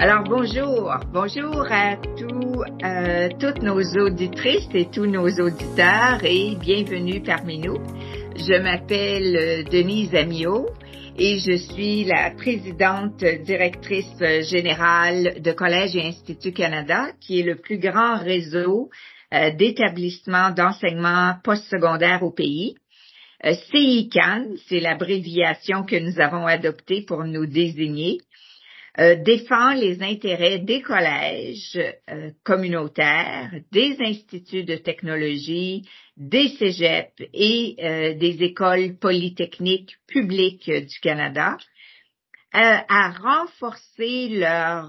Alors 0.00 0.22
bonjour, 0.22 0.94
bonjour 1.12 1.66
à 1.72 1.96
tous, 1.96 2.62
euh, 2.84 3.28
toutes 3.40 3.62
nos 3.62 3.80
auditrices 4.00 4.68
et 4.72 4.86
tous 4.88 5.06
nos 5.06 5.28
auditeurs 5.28 6.20
et 6.22 6.54
bienvenue 6.54 7.20
parmi 7.20 7.58
nous. 7.58 7.78
Je 8.36 8.62
m'appelle 8.62 9.36
euh, 9.36 9.62
Denise 9.64 10.14
Amiot 10.14 10.68
et 11.18 11.40
je 11.40 11.56
suis 11.56 12.04
la 12.04 12.30
présidente 12.30 13.24
directrice 13.44 14.22
générale 14.48 15.42
de 15.42 15.50
Collège 15.50 15.96
et 15.96 16.06
Institut 16.06 16.52
Canada, 16.52 17.08
qui 17.20 17.40
est 17.40 17.44
le 17.44 17.56
plus 17.56 17.78
grand 17.78 18.18
réseau 18.18 18.90
euh, 19.34 19.50
d'établissements 19.50 20.52
d'enseignement 20.52 21.34
postsecondaire 21.42 22.22
au 22.22 22.30
pays. 22.30 22.76
CICAN, 23.42 24.46
c'est 24.68 24.80
l'abréviation 24.80 25.82
que 25.82 25.96
nous 25.96 26.20
avons 26.20 26.46
adoptée 26.46 27.02
pour 27.02 27.24
nous 27.24 27.46
désigner. 27.46 28.18
Euh, 28.98 29.14
défend 29.14 29.74
les 29.74 30.02
intérêts 30.02 30.58
des 30.58 30.82
collèges 30.82 31.78
euh, 32.10 32.32
communautaires, 32.42 33.52
des 33.70 33.96
instituts 34.00 34.64
de 34.64 34.74
technologie, 34.74 35.88
des 36.16 36.48
cégeps 36.48 37.22
et 37.32 37.76
euh, 37.78 38.14
des 38.14 38.42
écoles 38.42 38.98
polytechniques 38.98 39.94
publiques 40.08 40.68
du 40.68 40.98
Canada 41.00 41.56
à 42.50 43.10
renforcer 43.10 44.30
leur 44.30 44.88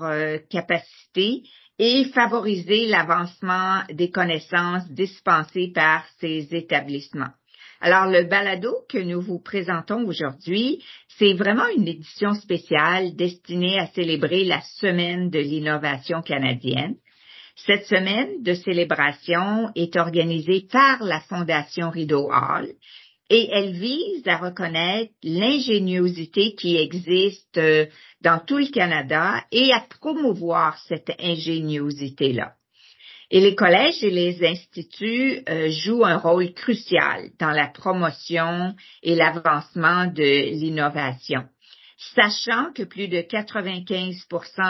capacité 0.49 1.44
et 1.77 2.05
favoriser 2.05 2.88
l'avancement 2.88 3.84
des 3.91 4.10
connaissances 4.12 4.90
dispensées 4.90 5.71
par 5.76 6.05
ces 6.21 6.55
établissements. 6.55 7.34
Alors, 7.82 8.08
le 8.08 8.24
balado 8.24 8.76
que 8.90 8.98
nous 8.98 9.22
vous 9.22 9.40
présentons 9.40 10.05
aujourd'hui, 10.05 10.84
c'est 11.18 11.34
vraiment 11.34 11.68
une 11.76 11.88
édition 11.88 12.34
spéciale 12.34 13.16
destinée 13.16 13.80
à 13.80 13.88
célébrer 13.88 14.44
la 14.44 14.62
semaine 14.62 15.30
de 15.30 15.40
l'innovation 15.40 16.22
canadienne. 16.22 16.96
Cette 17.55 17.85
semaine 17.85 18.41
de 18.44 18.54
célébration 18.54 19.70
est 19.76 19.96
organisée 19.98 20.68
par 20.72 21.04
la 21.04 21.22
Fondation 21.22 21.90
Rideau 21.90 22.30
Hall 22.32 22.70
et 23.30 23.50
elle 23.52 23.74
vise 23.74 24.27
à 24.27 24.38
reconnaître 24.38 25.13
l'ingéniosité 25.24 26.55
qui 26.55 26.77
existe 26.77 27.57
euh, 27.57 27.85
dans 28.22 28.40
tout 28.40 28.57
le 28.57 28.72
Canada 28.72 29.44
et 29.52 29.72
à 29.72 29.85
promouvoir 30.00 30.77
cette 30.88 31.12
ingéniosité-là. 31.20 32.54
Et 33.32 33.41
les 33.41 33.54
collèges 33.54 34.04
et 34.04 34.10
les 34.10 34.44
instituts 34.44 35.44
euh, 35.48 35.70
jouent 35.70 36.05
un 36.05 36.18
rôle 36.18 36.52
crucial 36.54 37.30
dans 37.40 37.52
la 37.52 37.68
promotion 37.68 38.74
et 39.04 39.13
l'avancement 39.13 40.08
de 40.08 40.52
l'innovation. 40.54 41.44
Sachant 42.16 42.72
que 42.74 42.84
plus 42.84 43.07
de 43.07 43.22
95 43.22 44.26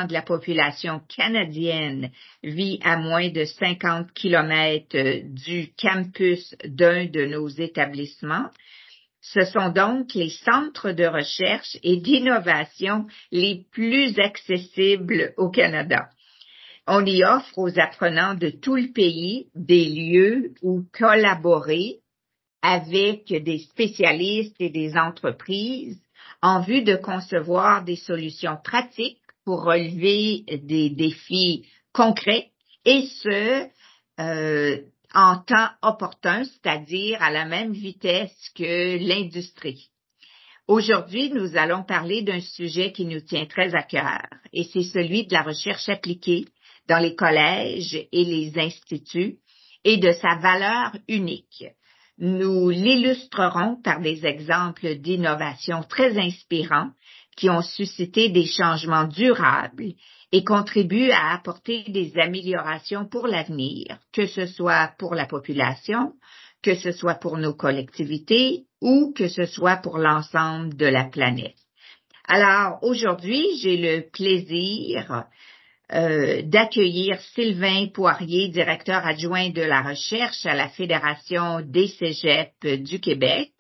de 0.08 0.14
la 0.14 0.24
population 0.24 1.00
canadienne 1.16 2.12
vit 2.44 2.80
à 2.84 2.98
moins 2.98 3.30
de 3.30 3.46
50 3.46 4.12
kilomètres 4.14 4.98
euh, 4.98 5.22
du 5.24 5.72
campus 5.80 6.54
d'un 6.66 7.06
de 7.06 7.26
nos 7.26 7.48
établissements, 7.48 8.50
ce 9.22 9.46
sont 9.46 9.70
donc 9.70 10.14
les 10.16 10.30
centres 10.30 10.92
de 10.92 11.06
recherche 11.06 11.78
et 11.84 11.98
d'innovation 11.98 13.06
les 13.32 13.64
plus 13.72 14.20
accessibles 14.20 15.34
au 15.38 15.50
Canada. 15.50 16.10
On 16.92 17.06
y 17.06 17.24
offre 17.24 17.56
aux 17.60 17.80
apprenants 17.80 18.34
de 18.34 18.50
tout 18.50 18.76
le 18.76 18.92
pays 18.92 19.46
des 19.54 19.86
lieux 19.86 20.56
où 20.64 20.86
collaborer 20.92 21.98
avec 22.64 23.28
des 23.28 23.60
spécialistes 23.60 24.56
et 24.60 24.72
des 24.72 24.98
entreprises 24.98 26.02
en 26.42 26.62
vue 26.62 26.82
de 26.82 26.96
concevoir 26.96 27.84
des 27.84 27.96
solutions 27.96 28.58
pratiques 28.64 29.22
pour 29.46 29.66
relever 29.66 30.44
des 30.64 30.90
défis 30.90 31.64
concrets 31.94 32.50
et 32.86 33.04
ce, 33.22 33.68
euh, 34.20 34.82
en 35.14 35.38
temps 35.44 35.70
opportun, 35.84 36.44
c'est-à-dire 36.44 37.22
à 37.22 37.30
la 37.30 37.46
même 37.46 37.72
vitesse 37.72 38.50
que 38.56 38.98
l'industrie. 38.98 39.92
Aujourd'hui, 40.68 41.30
nous 41.30 41.56
allons 41.56 41.84
parler 41.84 42.24
d'un 42.24 42.42
sujet 42.42 42.92
qui 42.94 43.06
nous 43.06 43.22
tient 43.22 43.46
très 43.46 43.76
à 43.76 43.84
cœur 43.84 44.22
et 44.54 44.64
c'est 44.64 44.84
celui 44.84 45.28
de 45.28 45.34
la 45.34 45.44
recherche 45.44 45.88
appliquée 45.88 46.46
dans 46.90 46.98
les 46.98 47.16
collèges 47.16 47.96
et 48.12 48.26
les 48.26 48.60
instituts 48.60 49.38
et 49.86 49.98
de 49.98 50.12
sa 50.12 50.36
valeur 50.36 50.92
unique. 51.08 51.64
Nous 52.18 52.70
l'illustrerons 52.70 53.78
par 53.82 54.02
des 54.02 54.26
exemples 54.26 54.96
d'innovation 54.96 55.84
très 55.84 56.20
inspirants 56.20 56.90
qui 57.38 57.50
ont 57.50 57.62
suscité 57.62 58.28
des 58.30 58.48
changements 58.48 59.06
durables 59.06 59.94
et 60.34 60.44
contribuent 60.44 61.12
à 61.12 61.34
apporter 61.34 61.84
des 61.88 62.12
améliorations 62.18 63.06
pour 63.06 63.28
l'avenir, 63.28 63.98
que 64.12 64.26
ce 64.26 64.48
soit 64.48 64.92
pour 65.00 65.16
la 65.16 65.26
population, 65.26 66.14
que 66.62 66.76
ce 66.76 66.92
soit 66.92 67.16
pour 67.16 67.38
nos 67.38 67.54
collectivités 67.54 68.66
ou 68.82 69.14
que 69.16 69.30
ce 69.30 69.46
soit 69.46 69.78
pour 69.78 69.98
l'ensemble 69.98 70.76
de 70.76 70.88
la 70.88 71.06
planète. 71.06 71.56
Alors 72.28 72.80
aujourd'hui, 72.84 73.44
j'ai 73.62 73.78
le 73.78 74.10
plaisir 74.12 75.26
euh, 75.94 76.42
d'accueillir 76.44 77.20
Sylvain 77.34 77.88
Poirier, 77.88 78.50
directeur 78.50 79.06
adjoint 79.06 79.50
de 79.50 79.62
la 79.62 79.82
recherche 79.82 80.46
à 80.46 80.54
la 80.54 80.70
Fédération 80.70 81.62
des 81.62 81.88
Cégeps 81.88 82.82
du 82.84 83.00
Québec, 83.00 83.52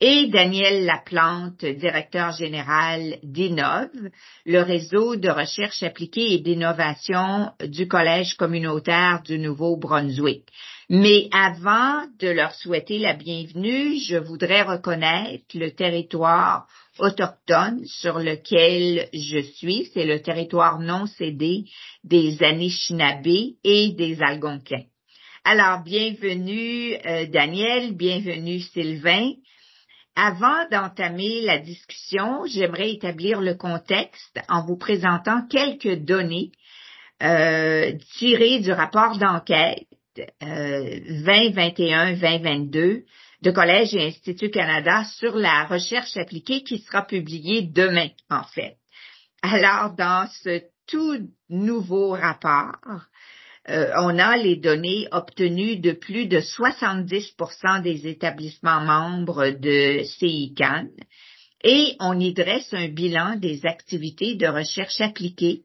et 0.00 0.26
Daniel 0.26 0.84
Laplante, 0.84 1.64
directeur 1.64 2.32
général 2.32 3.16
d'Innove, 3.22 4.10
le 4.44 4.60
réseau 4.60 5.16
de 5.16 5.30
recherche 5.30 5.82
appliquée 5.82 6.34
et 6.34 6.38
d'innovation 6.40 7.52
du 7.66 7.88
Collège 7.88 8.34
communautaire 8.34 9.22
du 9.24 9.38
Nouveau-Brunswick. 9.38 10.46
Mais 10.90 11.28
avant 11.32 12.04
de 12.18 12.28
leur 12.28 12.54
souhaiter 12.54 12.98
la 12.98 13.14
bienvenue, 13.14 13.98
je 14.00 14.16
voudrais 14.16 14.62
reconnaître 14.62 15.44
le 15.54 15.70
territoire 15.70 16.66
autochtone 16.98 17.86
sur 17.86 18.18
lequel 18.18 19.08
je 19.14 19.40
suis. 19.40 19.88
C'est 19.94 20.04
le 20.04 20.20
territoire 20.20 20.80
non 20.80 21.06
cédé 21.06 21.64
des 22.04 22.42
Anishinabés 22.42 23.54
et 23.64 23.92
des 23.92 24.20
Algonquins. 24.20 24.84
Alors, 25.44 25.82
bienvenue 25.82 26.96
euh, 27.06 27.26
Daniel, 27.26 27.94
bienvenue 27.94 28.60
Sylvain. 28.60 29.32
Avant 30.16 30.68
d'entamer 30.70 31.40
la 31.42 31.58
discussion, 31.58 32.44
j'aimerais 32.46 32.92
établir 32.92 33.40
le 33.40 33.54
contexte 33.54 34.38
en 34.50 34.66
vous 34.66 34.76
présentant 34.76 35.46
quelques 35.48 36.04
données 36.04 36.52
euh, 37.22 37.92
tirées 38.18 38.60
du 38.60 38.70
rapport 38.70 39.16
d'enquête 39.16 39.86
2021-2022 40.40 42.76
euh, 42.76 43.02
de 43.42 43.50
Collège 43.50 43.94
et 43.94 44.06
Institut 44.06 44.50
Canada 44.50 45.04
sur 45.04 45.36
la 45.36 45.64
recherche 45.64 46.16
appliquée 46.16 46.62
qui 46.62 46.78
sera 46.78 47.06
publiée 47.06 47.62
demain, 47.62 48.08
en 48.30 48.44
fait. 48.44 48.76
Alors, 49.42 49.94
dans 49.96 50.26
ce 50.42 50.62
tout 50.86 51.28
nouveau 51.48 52.12
rapport, 52.12 53.02
euh, 53.68 53.92
on 53.96 54.18
a 54.18 54.36
les 54.36 54.56
données 54.56 55.08
obtenues 55.10 55.76
de 55.76 55.92
plus 55.92 56.26
de 56.26 56.40
70% 56.40 57.82
des 57.82 58.06
établissements 58.06 58.80
membres 58.80 59.50
de 59.50 60.02
CICAN 60.02 60.88
et 61.62 61.96
on 61.98 62.20
y 62.20 62.34
dresse 62.34 62.74
un 62.74 62.88
bilan 62.88 63.36
des 63.36 63.64
activités 63.64 64.34
de 64.34 64.46
recherche 64.46 65.00
appliquées 65.00 65.62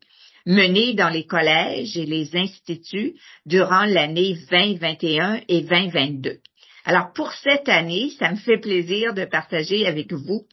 menées 0.49 0.95
dans 0.95 1.09
les 1.09 1.27
collèges 1.27 1.95
et 1.95 2.07
les 2.07 2.35
instituts 2.35 3.13
durant 3.45 3.85
l'année 3.85 4.35
2021 4.49 5.41
et 5.47 5.61
2022. 5.61 6.39
Alors 6.85 7.13
pour 7.13 7.31
cette 7.33 7.69
année, 7.69 8.09
ça 8.17 8.31
me 8.31 8.35
fait 8.35 8.57
plaisir 8.57 9.13
de 9.13 9.25
partager 9.25 9.85
avec 9.85 10.11
vous 10.11 10.47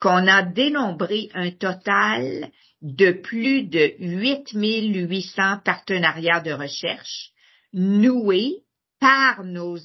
qu'on 0.00 0.28
a 0.28 0.42
dénombré 0.42 1.28
un 1.34 1.50
total 1.50 2.50
de 2.82 3.10
plus 3.10 3.64
de 3.64 3.94
8800 3.98 5.58
partenariats 5.64 6.40
de 6.40 6.52
recherche 6.52 7.30
noués 7.72 8.58
par 9.00 9.42
nos 9.42 9.76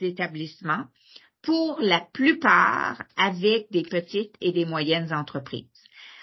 établissements, 0.00 0.84
pour 1.42 1.78
la 1.80 2.00
plupart 2.12 3.02
avec 3.16 3.70
des 3.70 3.84
petites 3.84 4.34
et 4.42 4.52
des 4.52 4.66
moyennes 4.66 5.12
entreprises. 5.14 5.64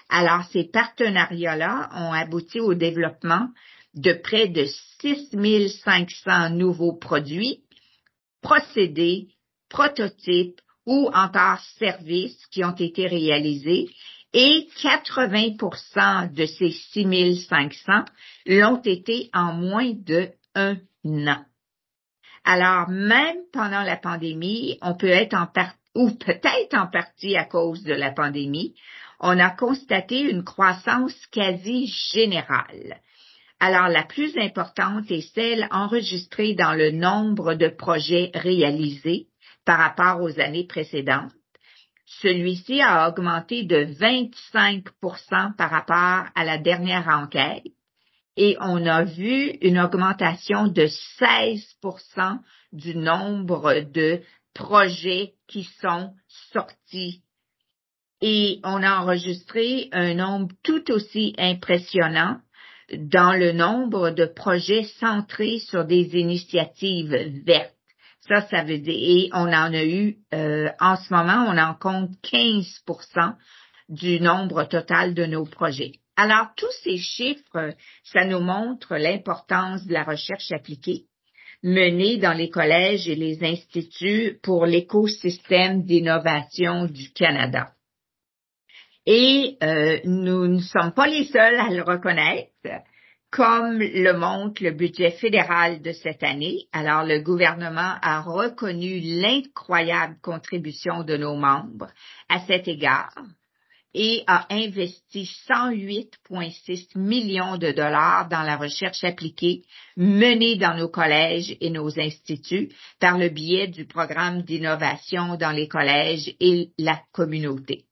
Alors, 0.09 0.43
ces 0.51 0.65
partenariats-là 0.65 1.89
ont 1.95 2.13
abouti 2.13 2.59
au 2.59 2.73
développement 2.73 3.49
de 3.93 4.13
près 4.13 4.47
de 4.47 4.65
6500 5.01 6.51
nouveaux 6.51 6.93
produits, 6.93 7.63
procédés, 8.41 9.29
prototypes 9.69 10.59
ou 10.85 11.09
encore 11.13 11.59
services 11.79 12.45
qui 12.47 12.63
ont 12.63 12.75
été 12.75 13.07
réalisés 13.07 13.89
et 14.33 14.67
80% 14.81 16.33
de 16.33 16.45
ces 16.45 16.71
6500 16.71 18.05
l'ont 18.47 18.81
été 18.81 19.29
en 19.33 19.53
moins 19.53 19.93
de 19.93 20.29
un 20.55 20.77
an. 21.05 21.45
Alors, 22.43 22.89
même 22.89 23.37
pendant 23.53 23.83
la 23.83 23.95
pandémie, 23.95 24.77
on 24.81 24.95
peut 24.95 25.07
être 25.07 25.35
en 25.35 25.47
partie, 25.47 25.77
ou 25.95 26.11
peut-être 26.11 26.73
en 26.73 26.87
partie 26.87 27.37
à 27.37 27.45
cause 27.45 27.83
de 27.83 27.93
la 27.93 28.11
pandémie, 28.11 28.75
on 29.23 29.39
a 29.39 29.49
constaté 29.49 30.19
une 30.19 30.43
croissance 30.43 31.15
quasi 31.31 31.87
générale. 32.11 32.99
Alors, 33.59 33.87
la 33.87 34.03
plus 34.03 34.37
importante 34.37 35.09
est 35.09 35.33
celle 35.33 35.69
enregistrée 35.71 36.53
dans 36.53 36.73
le 36.73 36.91
nombre 36.91 37.53
de 37.53 37.69
projets 37.69 38.31
réalisés 38.33 39.27
par 39.65 39.79
rapport 39.79 40.21
aux 40.21 40.41
années 40.41 40.67
précédentes. 40.67 41.31
Celui-ci 42.21 42.81
a 42.81 43.07
augmenté 43.07 43.63
de 43.63 43.85
25% 43.85 45.55
par 45.55 45.69
rapport 45.69 46.29
à 46.35 46.43
la 46.43 46.57
dernière 46.57 47.07
enquête 47.07 47.63
et 48.35 48.57
on 48.59 48.85
a 48.85 49.03
vu 49.03 49.51
une 49.61 49.79
augmentation 49.79 50.67
de 50.67 50.87
16% 51.19 52.39
du 52.73 52.95
nombre 52.97 53.79
de 53.93 54.21
projets 54.53 55.35
qui 55.47 55.63
sont 55.79 56.13
sortis. 56.27 57.21
Et 58.25 58.61
on 58.63 58.81
a 58.81 59.01
enregistré 59.01 59.89
un 59.91 60.13
nombre 60.13 60.55
tout 60.63 60.89
aussi 60.91 61.35
impressionnant 61.37 62.37
dans 62.97 63.33
le 63.33 63.51
nombre 63.51 64.11
de 64.11 64.25
projets 64.25 64.83
centrés 64.97 65.59
sur 65.59 65.83
des 65.83 66.17
initiatives 66.17 67.13
vertes. 67.45 67.75
Ça, 68.21 68.47
ça 68.47 68.63
veut 68.63 68.77
dire, 68.77 68.95
et 68.95 69.29
on 69.33 69.47
en 69.51 69.73
a 69.73 69.83
eu, 69.83 70.19
euh, 70.33 70.69
en 70.79 70.95
ce 70.95 71.13
moment, 71.13 71.47
on 71.49 71.57
en 71.57 71.73
compte 71.73 72.11
15% 72.23 73.35
du 73.89 74.21
nombre 74.21 74.63
total 74.69 75.13
de 75.13 75.25
nos 75.25 75.43
projets. 75.43 75.91
Alors, 76.15 76.47
tous 76.55 76.71
ces 76.81 76.95
chiffres, 76.95 77.73
ça 78.05 78.23
nous 78.23 78.39
montre 78.39 78.95
l'importance 78.95 79.85
de 79.85 79.91
la 79.91 80.05
recherche 80.05 80.49
appliquée 80.53 81.07
menée 81.61 82.17
dans 82.19 82.33
les 82.33 82.49
collèges 82.49 83.09
et 83.09 83.15
les 83.15 83.43
instituts 83.43 84.39
pour 84.43 84.65
l'écosystème 84.65 85.83
d'innovation 85.83 86.85
du 86.85 87.11
Canada. 87.11 87.73
Et 89.05 89.57
euh, 89.61 89.99
nous 90.05 90.47
ne 90.47 90.61
sommes 90.61 90.93
pas 90.93 91.07
les 91.07 91.25
seuls 91.25 91.59
à 91.59 91.69
le 91.69 91.83
reconnaître, 91.83 92.51
comme 93.29 93.79
le 93.79 94.13
montre 94.13 94.63
le 94.63 94.71
budget 94.71 95.11
fédéral 95.11 95.81
de 95.81 95.91
cette 95.91 96.23
année. 96.23 96.67
Alors, 96.71 97.03
le 97.03 97.19
gouvernement 97.19 97.95
a 98.01 98.21
reconnu 98.21 98.99
l'incroyable 98.99 100.15
contribution 100.21 101.03
de 101.03 101.17
nos 101.17 101.35
membres 101.35 101.89
à 102.29 102.39
cet 102.41 102.67
égard 102.67 103.13
et 103.93 104.23
a 104.27 104.47
investi 104.49 105.29
108,6 105.47 106.97
millions 106.97 107.57
de 107.57 107.71
dollars 107.71 108.27
dans 108.27 108.41
la 108.41 108.57
recherche 108.57 109.03
appliquée 109.03 109.63
menée 109.97 110.55
dans 110.55 110.75
nos 110.75 110.89
collèges 110.89 111.55
et 111.61 111.69
nos 111.69 111.99
instituts 111.99 112.69
par 112.99 113.17
le 113.17 113.29
biais 113.29 113.67
du 113.67 113.85
programme 113.85 114.41
d'innovation 114.41 115.35
dans 115.35 115.51
les 115.51 115.67
collèges 115.67 116.33
et 116.39 116.71
la 116.79 116.99
communauté. 117.11 117.85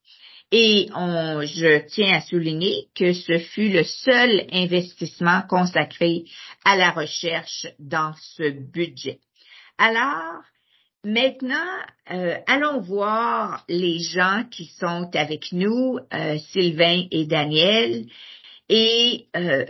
Et 0.51 0.89
on, 0.93 1.41
je 1.41 1.87
tiens 1.87 2.15
à 2.17 2.21
souligner 2.21 2.87
que 2.95 3.13
ce 3.13 3.37
fut 3.39 3.69
le 3.69 3.83
seul 3.83 4.47
investissement 4.51 5.43
consacré 5.47 6.25
à 6.65 6.75
la 6.75 6.91
recherche 6.91 7.67
dans 7.79 8.13
ce 8.35 8.49
budget. 8.49 9.19
Alors, 9.77 10.43
Maintenant, 11.03 11.55
euh, 12.11 12.37
allons 12.45 12.79
voir 12.79 13.63
les 13.67 13.97
gens 13.99 14.43
qui 14.51 14.65
sont 14.65 15.09
avec 15.15 15.51
nous, 15.51 15.97
euh, 16.13 16.37
Sylvain 16.51 17.07
et 17.09 17.25
Daniel, 17.25 18.05
et 18.69 19.25
euh, 19.35 19.65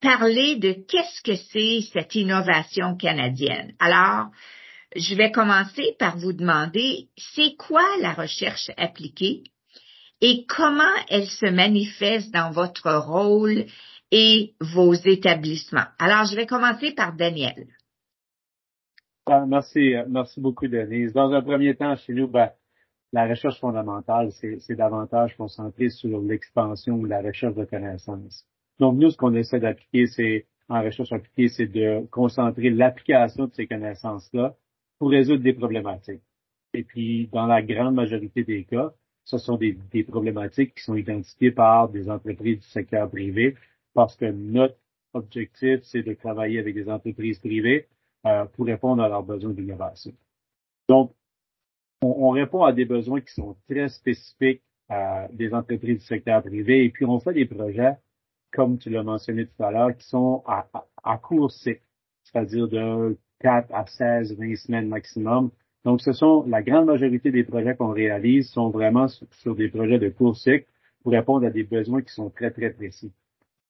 parler 0.00 0.56
de 0.56 0.72
qu'est-ce 0.72 1.20
que 1.20 1.36
c'est 1.36 1.82
cette 1.92 2.14
innovation 2.14 2.96
canadienne. 2.96 3.74
Alors, 3.78 4.28
je 4.96 5.14
vais 5.14 5.30
commencer 5.32 5.94
par 5.98 6.16
vous 6.16 6.32
demander, 6.32 7.08
c'est 7.18 7.56
quoi 7.56 7.84
la 8.00 8.14
recherche 8.14 8.70
appliquée? 8.78 9.42
Et 10.26 10.46
comment 10.46 10.96
elle 11.10 11.26
se 11.26 11.44
manifeste 11.44 12.32
dans 12.32 12.50
votre 12.50 12.90
rôle 12.90 13.66
et 14.10 14.54
vos 14.58 14.94
établissements? 14.94 15.84
Alors, 15.98 16.24
je 16.24 16.34
vais 16.34 16.46
commencer 16.46 16.92
par 16.92 17.14
Daniel. 17.14 17.66
Ah, 19.26 19.44
merci, 19.46 19.92
merci 20.08 20.40
beaucoup, 20.40 20.66
Denise. 20.66 21.12
Dans 21.12 21.30
un 21.30 21.42
premier 21.42 21.76
temps, 21.76 21.94
chez 21.96 22.14
nous, 22.14 22.26
ben, 22.26 22.48
la 23.12 23.28
recherche 23.28 23.60
fondamentale, 23.60 24.32
c'est 24.32 24.74
davantage 24.74 25.36
concentré 25.36 25.90
sur 25.90 26.22
l'expansion 26.22 26.94
ou 26.94 27.04
la 27.04 27.20
recherche 27.20 27.54
de 27.56 27.66
connaissances. 27.66 28.46
Donc, 28.78 28.96
nous, 28.96 29.10
ce 29.10 29.18
qu'on 29.18 29.34
essaie 29.34 29.60
d'appliquer, 29.60 30.06
c'est, 30.06 30.46
en 30.70 30.82
recherche 30.82 31.12
appliquée, 31.12 31.48
c'est 31.48 31.66
de 31.66 32.06
concentrer 32.10 32.70
l'application 32.70 33.44
de 33.44 33.52
ces 33.52 33.66
connaissances-là 33.66 34.54
pour 34.98 35.10
résoudre 35.10 35.42
des 35.42 35.52
problématiques. 35.52 36.22
Et 36.72 36.82
puis, 36.82 37.28
dans 37.30 37.46
la 37.46 37.60
grande 37.60 37.94
majorité 37.94 38.42
des 38.42 38.64
cas, 38.64 38.94
ce 39.24 39.38
sont 39.38 39.56
des, 39.56 39.72
des 39.92 40.04
problématiques 40.04 40.74
qui 40.74 40.84
sont 40.84 40.96
identifiées 40.96 41.50
par 41.50 41.88
des 41.88 42.08
entreprises 42.10 42.60
du 42.60 42.66
secteur 42.66 43.10
privé 43.10 43.56
parce 43.94 44.16
que 44.16 44.26
notre 44.26 44.76
objectif, 45.14 45.80
c'est 45.84 46.02
de 46.02 46.12
travailler 46.14 46.58
avec 46.58 46.74
des 46.74 46.88
entreprises 46.88 47.38
privées 47.38 47.88
euh, 48.26 48.44
pour 48.46 48.66
répondre 48.66 49.02
à 49.02 49.08
leurs 49.08 49.22
besoins 49.22 49.52
d'innovation. 49.52 50.12
Donc, 50.88 51.14
on, 52.02 52.30
répond 52.30 52.64
à 52.64 52.72
des 52.72 52.84
besoins 52.84 53.20
qui 53.20 53.32
sont 53.32 53.56
très 53.68 53.88
spécifiques 53.88 54.62
à 54.88 55.28
des 55.32 55.54
entreprises 55.54 56.00
du 56.00 56.04
secteur 56.04 56.42
privé 56.42 56.84
et 56.84 56.90
puis 56.90 57.06
on 57.06 57.18
fait 57.18 57.32
des 57.32 57.46
projets, 57.46 57.96
comme 58.52 58.78
tu 58.78 58.90
l'as 58.90 59.02
mentionné 59.02 59.46
tout 59.46 59.62
à 59.62 59.70
l'heure, 59.70 59.96
qui 59.96 60.06
sont 60.06 60.42
à, 60.46 60.68
à, 61.02 61.16
court 61.16 61.50
cycle, 61.50 61.82
c'est-à-dire 62.24 62.68
de 62.68 63.16
4 63.40 63.72
à 63.72 63.86
16, 63.86 64.36
20 64.36 64.56
semaines 64.56 64.88
maximum. 64.88 65.50
Donc, 65.84 66.00
ce 66.00 66.12
sont 66.12 66.44
la 66.48 66.62
grande 66.62 66.86
majorité 66.86 67.30
des 67.30 67.44
projets 67.44 67.76
qu'on 67.76 67.92
réalise 67.92 68.48
sont 68.50 68.70
vraiment 68.70 69.06
sur, 69.08 69.54
des 69.54 69.68
projets 69.68 69.98
de 69.98 70.08
court 70.08 70.36
cycle 70.36 70.66
pour 71.02 71.12
répondre 71.12 71.46
à 71.46 71.50
des 71.50 71.64
besoins 71.64 72.00
qui 72.00 72.12
sont 72.12 72.30
très, 72.30 72.50
très 72.50 72.70
précis. 72.70 73.12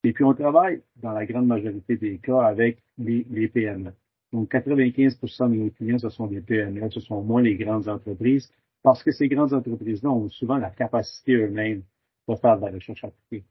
Et 0.05 0.13
puis, 0.13 0.23
on 0.23 0.35
travaille 0.35 0.83
dans 0.97 1.13
la 1.13 1.27
grande 1.27 1.47
majorité 1.47 1.97
des 1.97 2.19
cas 2.19 2.41
avec 2.43 2.79
les, 2.99 3.49
PME. 3.49 3.93
Donc, 4.33 4.49
95 4.51 5.19
de 5.21 5.55
nos 5.55 5.71
clients, 5.71 5.99
ce 5.99 6.09
sont 6.09 6.27
des 6.27 6.41
PME, 6.41 6.89
ce 6.91 7.01
sont 7.01 7.23
moins 7.23 7.43
les 7.43 7.57
grandes 7.57 7.89
entreprises, 7.89 8.53
parce 8.83 9.03
que 9.03 9.11
ces 9.11 9.29
grandes 9.29 9.53
entreprises-là 9.53 10.11
ont 10.11 10.29
souvent 10.29 10.59
la 10.59 10.71
capacité 10.71 11.33
eux-mêmes 11.35 11.83
de 12.29 12.35
faire 12.37 12.59
de 12.59 12.67
la 12.67 12.73
recherche 12.73 13.03
appliquée. 13.03 13.45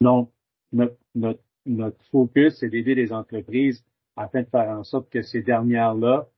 Donc, 0.00 0.30
notre, 0.72 0.96
notre, 1.14 1.40
notre 1.64 2.04
focus, 2.10 2.58
c'est 2.58 2.68
d'aider 2.68 2.94
les 2.94 3.12
entreprises 3.12 3.82
afin 4.16 4.42
de 4.42 4.48
faire 4.48 4.68
en 4.68 4.84
sorte 4.84 5.08
que 5.08 5.22
ces 5.22 5.42
dernières-là 5.42 6.28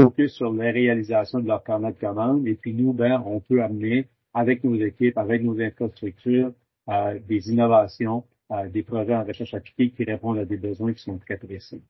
focus 0.00 0.34
sur 0.34 0.52
la 0.52 0.72
réalisation 0.72 1.40
de 1.40 1.48
leur 1.48 1.62
carnet 1.62 1.92
de 1.92 1.98
commandes. 1.98 2.46
Et 2.46 2.54
puis 2.54 2.74
nous, 2.74 2.92
ben, 2.92 3.22
on 3.26 3.40
peut 3.40 3.62
amener 3.62 4.08
avec 4.32 4.64
nos 4.64 4.76
équipes, 4.76 5.16
avec 5.18 5.42
nos 5.42 5.60
infrastructures, 5.60 6.52
euh, 6.88 7.18
des 7.28 7.50
innovations, 7.50 8.24
euh, 8.50 8.68
des 8.68 8.82
projets 8.82 9.14
en 9.14 9.24
recherche 9.24 9.54
appliquée 9.54 9.90
qui 9.90 10.04
répondent 10.04 10.38
à 10.38 10.44
des 10.44 10.56
besoins 10.56 10.92
qui 10.92 11.02
sont 11.02 11.18
très 11.18 11.36
précis. 11.36 11.82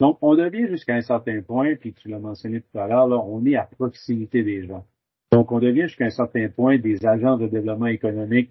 Donc, 0.00 0.18
on 0.22 0.34
devient 0.34 0.66
jusqu'à 0.68 0.94
un 0.94 1.02
certain 1.02 1.40
point, 1.42 1.76
puis 1.76 1.92
tu 1.92 2.08
l'as 2.08 2.18
mentionné 2.18 2.60
tout 2.60 2.78
à 2.78 2.88
l'heure, 2.88 3.06
on 3.28 3.44
est 3.46 3.54
à 3.54 3.64
proximité 3.64 4.42
des 4.42 4.66
gens. 4.66 4.84
Donc, 5.30 5.52
on 5.52 5.60
devient 5.60 5.82
jusqu'à 5.82 6.06
un 6.06 6.10
certain 6.10 6.48
point 6.48 6.78
des 6.78 7.06
agences 7.06 7.40
de 7.40 7.46
développement 7.46 7.86
économique 7.86 8.50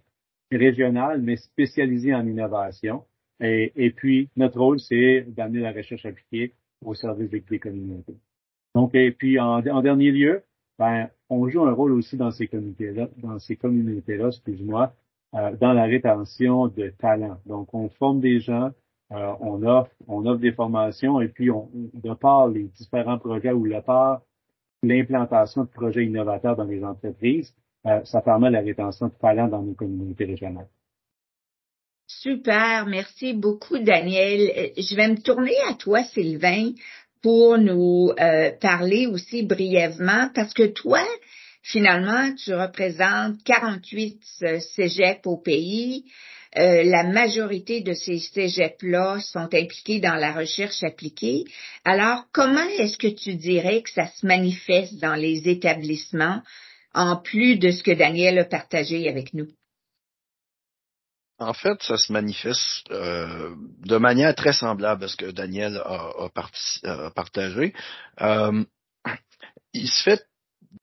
régionales, 0.51 1.21
mais 1.21 1.35
spécialisées 1.35 2.13
en 2.13 2.25
innovation. 2.25 3.03
Et, 3.39 3.91
puis, 3.95 4.29
notre 4.37 4.59
rôle, 4.59 4.79
c'est 4.79 5.25
d'amener 5.27 5.59
la 5.59 5.73
recherche 5.73 6.05
appliquée 6.05 6.53
au 6.81 6.93
service 6.93 7.29
des, 7.29 7.41
communautés. 7.59 8.15
Donc, 8.75 8.95
et 8.95 9.11
puis, 9.11 9.39
en, 9.39 9.61
dernier 9.61 10.11
lieu, 10.11 10.43
ben, 10.79 11.09
on 11.29 11.47
joue 11.47 11.63
un 11.63 11.73
rôle 11.73 11.93
aussi 11.93 12.17
dans 12.17 12.31
ces 12.31 12.47
communautés-là, 12.47 13.07
dans 13.17 13.39
ces 13.39 13.55
communautés-là, 13.55 14.27
excuse-moi, 14.27 14.93
euh, 15.35 15.55
dans 15.57 15.73
la 15.73 15.83
rétention 15.83 16.67
de 16.67 16.89
talents. 16.89 17.37
Donc, 17.45 17.73
on 17.73 17.89
forme 17.89 18.19
des 18.19 18.39
gens 18.39 18.71
euh, 19.13 19.33
on 19.41 19.61
offre, 19.63 19.91
on 20.07 20.25
offre 20.25 20.39
des 20.39 20.53
formations 20.53 21.21
et 21.21 21.27
puis 21.27 21.51
on, 21.51 21.69
de 21.73 22.13
par 22.13 22.47
les 22.47 22.63
différents 22.63 23.19
projets 23.19 23.51
ou 23.51 23.67
de 23.67 23.79
part 23.79 24.21
l'implantation 24.81 25.63
de 25.63 25.69
projets 25.69 26.05
innovateurs 26.05 26.55
dans 26.55 26.63
les 26.63 26.83
entreprises, 26.83 27.53
euh, 27.85 28.03
ça 28.05 28.21
permet 28.21 28.49
la 28.49 28.61
rétention 28.61 29.07
de 29.07 29.13
talents 29.13 29.47
dans 29.47 29.61
nos 29.61 29.73
communautés 29.73 30.25
régionales. 30.25 30.67
Super, 32.07 32.85
merci 32.87 33.33
beaucoup 33.33 33.77
Daniel. 33.77 34.51
Euh, 34.57 34.69
je 34.77 34.95
vais 34.95 35.07
me 35.09 35.21
tourner 35.21 35.55
à 35.69 35.75
toi 35.75 36.03
Sylvain 36.03 36.71
pour 37.23 37.57
nous 37.57 38.11
parler 38.61 39.07
aussi 39.07 39.41
brièvement 39.43 40.29
parce 40.35 40.53
que 40.53 40.67
toi, 40.67 41.03
finalement, 41.63 42.35
tu 42.35 42.53
représentes 42.53 43.41
48 43.43 44.19
cégeps 44.75 45.25
au 45.25 45.37
pays. 45.37 46.03
Euh, 46.55 46.83
la 46.83 47.03
majorité 47.03 47.81
de 47.81 47.93
ces 47.93 48.19
cégeps-là 48.19 49.19
sont 49.21 49.49
impliqués 49.53 49.99
dans 49.99 50.13
la 50.13 50.33
recherche 50.33 50.83
appliquée. 50.83 51.45
Alors, 51.83 52.25
comment 52.31 52.67
est-ce 52.77 52.97
que 52.97 53.07
tu 53.07 53.33
dirais 53.35 53.81
que 53.81 53.89
ça 53.89 54.05
se 54.07 54.25
manifeste 54.25 54.99
dans 54.99 55.15
les 55.15 55.49
établissements, 55.49 56.41
en 56.93 57.15
plus 57.15 57.57
de 57.57 57.71
ce 57.71 57.81
que 57.81 57.91
Daniel 57.91 58.37
a 58.37 58.45
partagé 58.45 59.09
avec 59.09 59.33
nous? 59.33 59.47
En 61.43 61.53
fait, 61.53 61.81
ça 61.83 61.97
se 61.97 62.11
manifeste 62.11 62.89
euh, 62.91 63.55
de 63.85 63.97
manière 63.97 64.33
très 64.35 64.53
semblable 64.53 65.03
à 65.03 65.07
ce 65.07 65.17
que 65.17 65.31
Daniel 65.31 65.77
a, 65.77 66.29
partagé. 67.15 67.73
Euh, 68.21 68.63
il 69.73 69.89
se 69.89 70.03
fait 70.03 70.25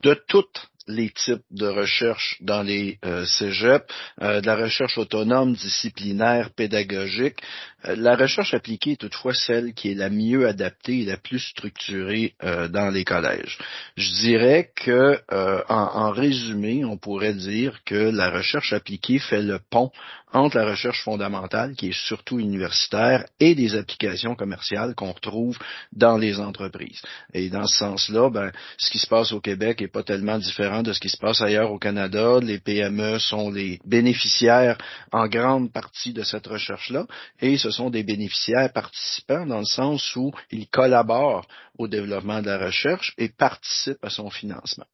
de 0.03 0.15
toute 0.29 0.71
les 0.91 1.11
types 1.11 1.43
de 1.51 1.67
recherche 1.67 2.37
dans 2.41 2.63
les 2.63 2.99
euh, 3.05 3.25
cégeps, 3.25 3.87
euh, 4.23 4.41
de 4.41 4.47
la 4.47 4.57
recherche 4.57 4.99
autonome, 4.99 5.55
disciplinaire, 5.55 6.51
pédagogique. 6.51 7.39
Euh, 7.85 7.97
la 7.97 8.17
recherche 8.17 8.55
appliquée 8.55 8.93
est 8.93 9.01
toutefois 9.01 9.35
celle 9.35 9.73
qui 9.73 9.93
est 9.93 9.95
la 9.95 10.11
mieux 10.11 10.47
adaptée 10.47 11.01
et 11.01 11.05
la 11.05 11.17
plus 11.17 11.39
structurée 11.39 12.35
dans 12.41 12.91
les 12.93 13.05
collèges. 13.05 13.59
Je 13.97 14.11
dirais 14.13 14.71
que, 14.75 15.21
en, 15.69 16.11
résumé, 16.11 16.85
on 16.85 16.97
pourrait 16.97 17.35
dire 17.35 17.81
que 17.85 17.95
la 17.95 18.31
recherche 18.31 18.73
appliquée 18.73 19.19
fait 19.19 19.43
le 19.43 19.61
pont 19.71 19.91
entre 20.33 20.59
la 20.59 20.71
recherche 20.71 21.03
fondamentale, 21.03 21.75
qui 21.75 21.89
est 21.89 22.07
surtout 22.07 22.39
universitaire, 22.39 23.27
et 23.39 23.55
des 23.55 23.75
applications 23.75 24.35
commerciales 24.35 24.95
qu'on 24.95 25.13
retrouve 25.13 25.59
dans 25.93 26.17
les 26.17 26.39
entreprises. 26.39 27.03
Et 27.35 27.49
dans 27.51 27.67
ce 27.67 27.79
sens-là, 27.79 28.31
ben, 28.31 28.53
ce 28.79 28.91
qui 28.91 28.99
se 28.99 29.07
passe 29.07 29.33
au 29.33 29.41
Québec 29.41 29.83
est 29.83 29.89
pas 29.89 30.03
tellement 30.03 30.39
différent 30.39 30.83
de 30.83 30.93
ce 30.93 31.01
qui 31.01 31.09
se 31.09 31.17
passe 31.17 31.41
ailleurs 31.43 31.73
au 31.73 31.79
Canada. 31.79 32.39
Les 32.41 32.59
PME 32.59 33.19
sont 33.19 33.51
les 33.51 33.81
bénéficiaires 33.85 34.79
en 35.13 35.27
grande 35.27 35.73
partie 35.73 36.13
de 36.13 36.23
cette 36.23 36.47
recherche-là, 36.47 37.07
et 37.41 37.59
ce 37.59 37.71
sont 37.71 37.91
des 37.91 38.03
bénéficiaires 38.03 38.73
participants 38.73 39.47
dans 39.47 39.61
le 39.61 39.65
sens 39.65 40.15
où 40.17 40.33
ils 40.51 40.69
collaborent 40.69 41.47
au 41.79 41.89
développement 41.89 42.41
de 42.41 42.47
la 42.47 42.59
recherche 42.59 43.15
et 43.19 43.29
participent 43.29 44.05
à 44.05 44.11
son 44.11 44.31
financement. 44.31 44.87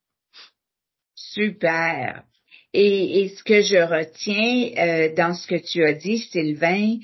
Super. 1.14 2.23
Et, 2.73 3.32
ce 3.37 3.42
que 3.42 3.62
je 3.62 3.76
retiens 3.76 4.70
euh, 4.76 5.14
dans 5.14 5.35
ce 5.35 5.46
que 5.46 5.54
tu 5.54 5.85
as 5.85 5.94
dit, 5.94 6.18
Sylvain, 6.18 6.99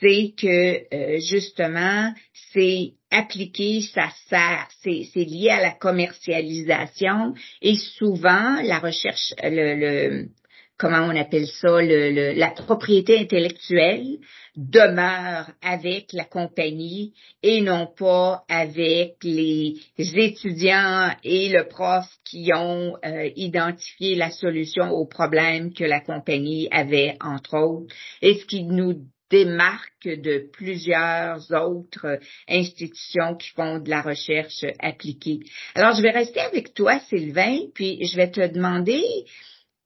c'est 0.00 0.34
que 0.36 0.94
euh, 0.94 1.20
justement, 1.20 2.12
c'est 2.52 2.92
appliqué, 3.10 3.80
ça 3.80 4.10
sert, 4.28 4.68
c'est 4.82 5.08
lié 5.16 5.50
à 5.50 5.62
la 5.62 5.70
commercialisation. 5.70 7.34
Et 7.62 7.76
souvent 7.76 8.60
la 8.62 8.78
recherche, 8.78 9.32
le, 9.42 9.74
le 9.76 10.28
comment 10.78 11.06
on 11.06 11.16
appelle 11.16 11.46
ça, 11.46 11.80
le, 11.80 12.32
la 12.32 12.50
propriété 12.50 13.18
intellectuelle 13.18 14.18
demeure 14.56 15.50
avec 15.62 16.12
la 16.12 16.24
compagnie 16.24 17.12
et 17.42 17.60
non 17.60 17.86
pas 17.86 18.44
avec 18.48 19.16
les 19.22 19.78
étudiants 19.98 21.10
et 21.22 21.48
le 21.48 21.66
prof 21.68 22.06
qui 22.24 22.50
ont 22.54 22.96
euh, 23.04 23.30
identifié 23.36 24.14
la 24.14 24.30
solution 24.30 24.90
au 24.90 25.06
problème 25.06 25.72
que 25.72 25.84
la 25.84 26.00
compagnie 26.00 26.68
avait, 26.70 27.16
entre 27.20 27.58
autres, 27.58 27.94
et 28.22 28.34
ce 28.34 28.44
qui 28.44 28.64
nous 28.64 28.94
démarque 29.30 30.04
de 30.04 30.48
plusieurs 30.52 31.50
autres 31.52 32.18
institutions 32.48 33.34
qui 33.36 33.50
font 33.50 33.78
de 33.78 33.90
la 33.90 34.02
recherche 34.02 34.64
appliquée. 34.78 35.40
Alors, 35.74 35.96
je 35.96 36.02
vais 36.02 36.10
rester 36.10 36.40
avec 36.40 36.74
toi, 36.74 37.00
Sylvain, 37.08 37.58
puis 37.74 38.04
je 38.06 38.16
vais 38.16 38.30
te 38.30 38.46
demander, 38.46 39.02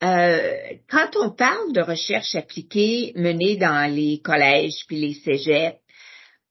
euh, 0.02 0.56
quand 0.88 1.16
on 1.16 1.30
parle 1.30 1.72
de 1.72 1.80
recherche 1.80 2.34
appliquée 2.34 3.12
menée 3.16 3.56
dans 3.56 3.92
les 3.92 4.20
collèges 4.20 4.84
puis 4.86 5.00
les 5.00 5.14
cégeps, 5.14 5.78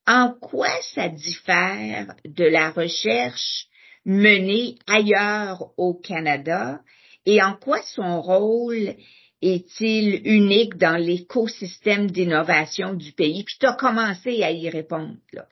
en 0.05 0.33
quoi 0.33 0.69
ça 0.93 1.09
diffère 1.09 2.13
de 2.25 2.45
la 2.45 2.71
recherche 2.71 3.67
menée 4.05 4.75
ailleurs 4.87 5.71
au 5.77 5.93
Canada 5.93 6.79
et 7.25 7.41
en 7.41 7.53
quoi 7.53 7.81
son 7.83 8.21
rôle 8.21 8.95
est-il 9.41 10.21
unique 10.25 10.77
dans 10.77 10.97
l'écosystème 10.97 12.09
d'innovation 12.09 12.93
du 12.93 13.11
pays? 13.11 13.43
Puis 13.43 13.57
tu 13.59 13.65
as 13.65 13.73
commencé 13.73 14.43
à 14.43 14.51
y 14.51 14.69
répondre. 14.69 15.15
Là. 15.33 15.47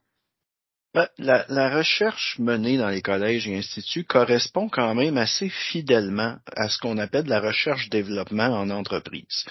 Ben, 0.95 1.09
la, 1.17 1.75
recherche 1.75 2.39
menée 2.39 2.77
dans 2.77 2.87
les 2.87 3.01
collèges 3.01 3.49
et 3.49 3.57
instituts 3.57 4.05
correspond 4.05 4.69
quand 4.69 4.95
même 4.95 5.17
assez 5.17 5.49
fidèlement 5.49 6.37
à 6.55 6.69
ce 6.69 6.79
qu'on 6.79 6.97
appelle 6.99 7.25
la 7.25 7.41
recherche-développement 7.41 8.45
en 8.45 8.69
entreprise. 8.69 9.43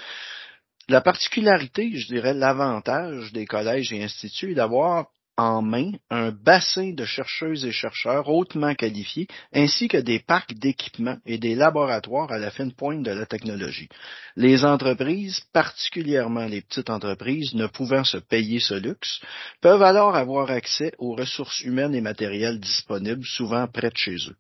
La 0.89 1.03
particularité, 1.03 1.91
je 1.97 2.07
dirais 2.07 2.33
l'avantage 2.33 3.31
des 3.35 3.45
collèges 3.45 3.93
et 3.93 4.03
instituts 4.03 4.53
est 4.53 4.55
d'avoir 4.55 5.09
en 5.37 5.63
main 5.63 5.93
un 6.11 6.31
bassin 6.31 6.93
de 6.93 7.05
chercheuses 7.05 7.65
et 7.65 7.73
chercheurs 7.73 8.29
hautement 8.29 8.75
qualifiés, 8.75 9.27
ainsi 9.53 9.89
que 9.89 9.97
des 9.97 10.21
parcs 10.21 10.55
d'équipements 10.55 11.19
et 11.27 11.39
des 11.39 11.55
laboratoires 11.55 12.31
à 12.31 12.39
la 12.39 12.51
fine 12.51 12.73
pointe 12.73 13.03
de 13.03 13.11
la 13.11 13.27
technologie. 13.27 13.89
Les 14.37 14.65
entreprises, 14.65 15.41
particulièrement 15.53 16.47
les 16.47 16.61
petites 16.63 16.91
entreprises 16.91 17.55
ne 17.55 17.67
pouvant 17.67 18.05
se 18.05 18.19
payer 18.19 18.61
ce 18.61 18.75
luxe, 18.75 19.21
peuvent 19.61 19.83
alors 19.83 20.15
avoir 20.15 20.51
accès 20.51 20.93
aux 20.99 21.15
ressources 21.15 21.61
humaines 21.61 21.95
et 21.95 22.01
matérielles 22.01 22.61
disponibles, 22.61 23.25
souvent 23.25 23.67
près 23.67 23.91
de 23.91 23.97
chez 23.97 24.17
eux. 24.29 24.37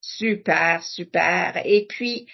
Super, 0.00 0.82
super. 0.82 1.62
Et 1.64 1.86
puis, 1.86 2.26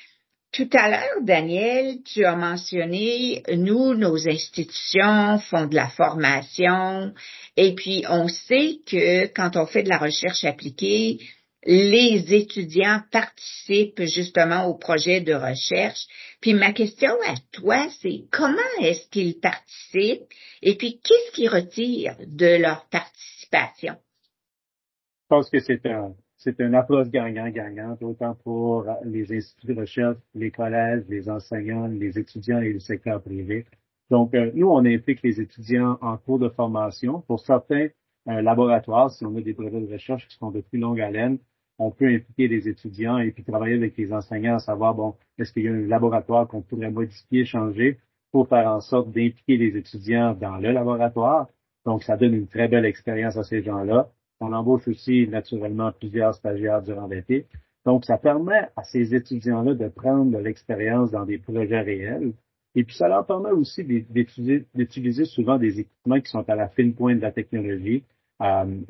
tout 0.55 0.71
à 0.73 0.89
l'heure, 0.89 1.23
Daniel, 1.23 2.03
tu 2.05 2.25
as 2.25 2.37
mentionné, 2.37 3.43
nous, 3.57 3.95
nos 3.95 4.29
institutions 4.29 5.41
font 5.41 5.67
de 5.67 5.75
la 5.75 5.89
formation 5.89 7.13
et 7.57 7.75
puis 7.75 8.05
on 8.09 8.29
sait 8.29 8.79
que 8.87 9.27
quand 9.35 9.57
on 9.57 9.67
fait 9.67 9.83
de 9.83 9.89
la 9.89 9.99
recherche 9.99 10.45
appliquée, 10.45 11.19
les 11.67 12.33
étudiants 12.33 13.03
participent 13.11 14.05
justement 14.05 14.67
au 14.67 14.75
projet 14.75 15.21
de 15.21 15.35
recherche. 15.35 16.07
Puis 16.41 16.55
ma 16.55 16.73
question 16.73 17.11
à 17.27 17.35
toi, 17.51 17.89
c'est 18.01 18.23
comment 18.31 18.79
est-ce 18.81 19.09
qu'ils 19.09 19.41
participent 19.41 20.29
et 20.63 20.77
puis 20.77 21.01
qu'est-ce 21.03 21.33
qu'ils 21.33 21.49
retirent 21.49 22.17
de 22.25 22.61
leur 22.61 22.89
participation? 22.91 23.97
Je 25.23 25.29
pense 25.29 25.51
que 25.51 25.59
c'est 25.59 25.85
un, 25.87 26.15
c'est 26.45 26.61
une 26.61 26.75
approche 26.75 27.09
gagnant-gagnante, 27.09 28.03
autant 28.03 28.35
pour 28.45 28.85
les 29.03 29.33
instituts 29.33 29.69
de 29.69 29.81
recherche, 29.81 30.19
les 30.35 30.51
collèges, 30.51 31.03
les 31.09 31.31
enseignants, 31.31 31.87
les 31.87 32.19
étudiants 32.19 32.61
et 32.61 32.71
le 32.71 32.81
secteur 32.81 33.23
privé. 33.23 33.65
Donc, 34.11 34.35
euh, 34.35 34.51
nous, 34.55 34.69
on 34.69 34.85
implique 34.85 35.23
les 35.23 35.41
étudiants 35.41 35.97
en 36.03 36.19
cours 36.19 36.39
de 36.39 36.51
formation. 36.51 37.23
Pour 37.23 37.41
certains 37.41 37.89
euh, 38.29 38.43
laboratoires, 38.43 39.11
si 39.11 39.25
on 39.25 39.35
a 39.37 39.41
des 39.41 39.55
projets 39.55 39.81
de 39.81 39.91
recherche 39.91 40.29
qui 40.29 40.37
sont 40.37 40.51
de 40.51 40.61
plus 40.61 40.79
longue 40.79 41.01
haleine, 41.01 41.39
on 41.79 41.91
peut 41.91 42.09
impliquer 42.09 42.47
les 42.47 42.69
étudiants 42.69 43.17
et 43.17 43.31
puis 43.31 43.43
travailler 43.43 43.77
avec 43.77 43.97
les 43.97 44.13
enseignants 44.13 44.57
à 44.57 44.59
savoir, 44.59 44.95
bon, 44.95 45.15
est-ce 45.39 45.51
qu'il 45.51 45.63
y 45.63 45.69
a 45.69 45.73
un 45.73 45.87
laboratoire 45.87 46.47
qu'on 46.47 46.61
pourrait 46.61 46.91
modifier, 46.91 47.47
changer 47.47 47.99
pour 48.33 48.49
faire 48.49 48.69
en 48.69 48.83
sorte 48.83 49.07
d'impliquer 49.07 49.57
les 49.57 49.79
étudiants 49.79 50.35
dans 50.35 50.59
le 50.59 50.73
laboratoire. 50.73 51.49
Donc, 51.87 52.03
ça 52.03 52.19
donne 52.19 52.35
une 52.35 52.49
très 52.49 52.69
belle 52.69 52.85
expérience 52.85 53.39
à 53.39 53.45
ces 53.45 53.63
gens-là. 53.63 54.11
On 54.41 54.53
embauche 54.53 54.89
aussi 54.89 55.29
naturellement 55.29 55.93
plusieurs 55.93 56.35
stagiaires 56.35 56.83
durant 56.83 57.07
l'été. 57.07 57.47
Donc, 57.85 58.05
ça 58.05 58.17
permet 58.17 58.69
à 58.77 58.83
ces 58.83 59.15
étudiants-là 59.15 59.75
de 59.75 59.89
prendre 59.89 60.31
de 60.31 60.39
l'expérience 60.39 61.11
dans 61.11 61.25
des 61.25 61.39
projets 61.39 61.81
réels. 61.81 62.33
Et 62.75 62.85
puis, 62.85 62.97
ça 62.97 63.09
leur 63.09 63.27
permet 63.27 63.51
aussi 63.51 63.85
d'utiliser 63.85 65.25
souvent 65.27 65.59
des 65.59 65.81
équipements 65.81 66.21
qui 66.21 66.31
sont 66.31 66.49
à 66.49 66.57
la 66.57 66.69
fine 66.69 66.95
pointe 66.95 67.19
de 67.19 67.23
la 67.23 67.33
technologie. 67.33 68.05
Euh, 68.43 68.81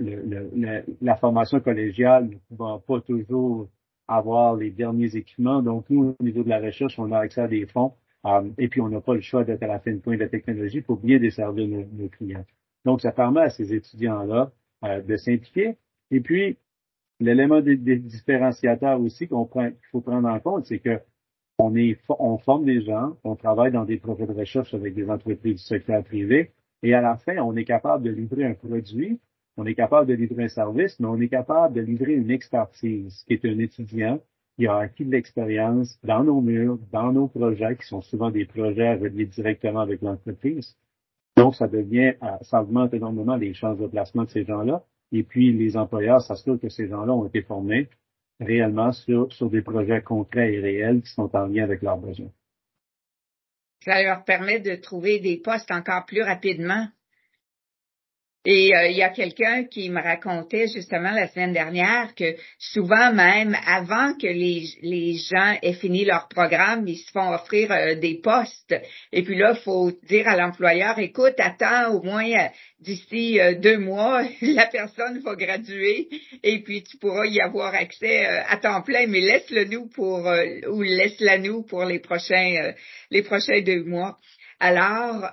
la 1.03 1.17
formation 1.17 1.61
collégiale 1.61 2.31
ne 2.51 2.57
va 2.57 2.81
pas 2.87 3.01
toujours 3.01 3.69
avoir 4.09 4.57
les 4.57 4.71
derniers 4.71 5.17
équipements. 5.17 5.61
Donc, 5.61 5.87
nous, 5.91 6.15
au 6.19 6.23
niveau 6.23 6.43
de 6.45 6.49
la 6.49 6.61
recherche, 6.61 6.99
on 6.99 7.13
a 7.13 7.19
accès 7.19 7.43
à 7.43 7.49
des 7.49 7.67
fonds. 7.67 7.93
Euh, 8.27 8.49
et 8.59 8.69
puis, 8.69 8.81
on 8.81 8.89
n'a 8.89 9.01
pas 9.01 9.15
le 9.15 9.21
choix 9.21 9.45
d'être 9.45 9.63
à 9.63 9.67
la 9.67 9.81
fine 9.81 10.01
pointe 10.01 10.19
de 10.19 10.25
la 10.25 10.31
technologie 10.31 10.81
pour 10.81 10.97
bien 10.99 11.19
desservir 11.19 11.69
nos 11.69 12.09
clients. 12.09 12.45
Donc, 12.85 13.01
ça 13.01 13.13
permet 13.13 13.43
à 13.43 13.51
ces 13.51 13.75
étudiants-là 13.75 14.53
euh, 14.85 15.01
de 15.01 15.17
s'impliquer. 15.17 15.77
Et 16.11 16.21
puis, 16.21 16.59
l'élément 17.21 17.61
des, 17.61 17.77
différenciateurs 17.77 19.01
aussi 19.01 19.29
qu'on 19.29 19.47
qu'il 19.47 19.75
faut 19.91 20.01
prendre 20.01 20.29
en 20.29 20.41
compte, 20.41 20.67
c'est 20.67 20.79
que 20.79 21.01
on 21.59 21.77
est, 21.77 21.99
on 22.09 22.37
forme 22.39 22.65
des 22.65 22.83
gens, 22.83 23.17
on 23.23 23.37
travaille 23.37 23.71
dans 23.71 23.85
des 23.85 23.99
projets 23.99 24.27
de 24.27 24.33
recherche 24.33 24.75
avec 24.75 24.95
des 24.95 25.09
entreprises 25.09 25.55
du 25.55 25.59
secteur 25.59 26.03
privé, 26.03 26.53
et 26.83 26.95
à 26.95 27.01
la 27.01 27.17
fin, 27.17 27.39
on 27.39 27.57
est 27.57 27.65
capable 27.65 28.05
de 28.05 28.11
livrer 28.11 28.45
un 28.45 28.55
produit, 28.55 29.21
on 29.57 29.65
est 29.67 29.75
capable 29.75 30.09
de 30.09 30.15
livrer 30.15 30.45
un 30.45 30.49
service, 30.49 30.99
mais 30.99 31.07
on 31.07 31.21
est 31.21 31.29
capable 31.29 31.75
de 31.75 31.81
livrer 31.81 32.15
une 32.15 32.31
expertise, 32.31 33.25
qui 33.27 33.35
est 33.35 33.45
un 33.45 33.59
étudiant 33.59 34.21
qui 34.57 34.67
a 34.67 34.77
acquis 34.77 35.05
de 35.05 35.11
l'expérience 35.11 35.99
dans 36.05 36.25
nos 36.25 36.41
murs, 36.41 36.79
dans 36.93 37.13
nos 37.13 37.29
projets, 37.29 37.77
qui 37.77 37.87
sont 37.87 38.03
souvent 38.03 38.31
des 38.31 38.45
projets 38.45 38.95
reliés 38.95 39.27
directement 39.27 39.81
avec 39.81 40.01
l'entreprise. 40.03 40.77
Donc, 41.37 41.57
ça 41.57 41.67
devient, 41.67 42.15
euh, 42.23 42.37
ça 42.43 42.63
augmente 42.63 42.95
énormément 42.95 43.37
les 43.37 43.55
chances 43.55 43.79
de 43.79 43.87
placement 43.87 44.25
de 44.25 44.31
ces 44.31 44.45
gens-là. 44.45 44.85
Et 45.13 45.23
puis, 45.23 45.53
les 45.53 45.77
employeurs 45.77 46.23
s'assurent 46.23 46.61
que 46.61 46.69
ces 46.69 46.89
gens-là 46.89 47.13
ont 47.13 47.27
été 47.27 47.43
formés 47.43 47.89
réellement 48.41 48.93
sur, 48.93 49.33
sur 49.33 49.51
des 49.51 49.63
projets 49.63 50.03
concrets 50.03 50.55
et 50.55 50.61
réels 50.61 51.03
qui 51.03 51.11
sont 51.11 51.35
en 51.35 51.47
lien 51.47 51.65
avec 51.65 51.83
leurs 51.83 51.99
besoins. 51.99 52.31
Ça 53.85 54.03
leur 54.03 54.25
permet 54.25 54.61
de 54.61 54.77
trouver 54.77 55.21
des 55.21 55.37
postes 55.37 55.71
encore 55.71 56.07
plus 56.07 56.23
rapidement? 56.23 56.89
Et 58.47 58.75
euh, 58.77 58.89
il 58.89 58.97
y 58.97 59.03
a 59.03 59.09
quelqu'un 59.09 59.65
qui 59.65 59.89
me 59.89 60.03
racontait 60.03 60.69
justement 60.69 61.13
la 61.13 61.29
semaine 61.29 61.55
dernière 61.55 62.15
que 62.15 62.37
souvent 62.59 63.11
même 63.11 63.57
avant 63.67 64.13
que 64.19 64.27
les, 64.27 64.69
les 64.83 65.17
gens 65.17 65.57
aient 65.63 65.73
fini 65.73 66.05
leur 66.05 66.29
programme, 66.29 66.87
ils 66.87 66.99
se 66.99 67.11
font 67.11 67.33
offrir 67.33 67.73
euh, 67.73 67.95
des 67.95 68.21
postes. 68.23 68.75
Et 69.13 69.23
puis 69.23 69.39
là, 69.39 69.55
il 69.57 69.63
faut 69.63 69.93
dire 70.07 70.29
à 70.29 70.37
l'employeur, 70.37 70.99
écoute, 70.99 71.37
attends 71.39 71.95
au 71.95 72.03
moins 72.03 72.31
euh, 72.31 72.49
d'ici 72.81 73.39
deux 73.63 73.79
mois, 73.79 74.23
la 74.43 74.67
personne 74.67 75.21
va 75.21 75.37
graduer 75.37 76.09
et 76.43 76.59
puis 76.59 76.83
tu 76.83 76.99
pourras 76.99 77.25
y 77.25 77.41
avoir 77.41 77.75
accès 77.75 78.27
à 78.27 78.59
temps 78.59 78.83
plein, 78.83 79.07
mais 79.07 79.21
laisse-le 79.21 79.65
nous 79.65 79.89
pour 79.89 80.31
ou 80.69 80.83
laisse-la 80.83 81.39
nous 81.39 81.63
pour 81.63 81.87
les 81.87 81.99
prochains 81.99 82.75
les 83.11 83.23
prochains 83.23 83.63
deux 83.63 83.85
mois. 83.85 84.19
Alors, 84.61 85.31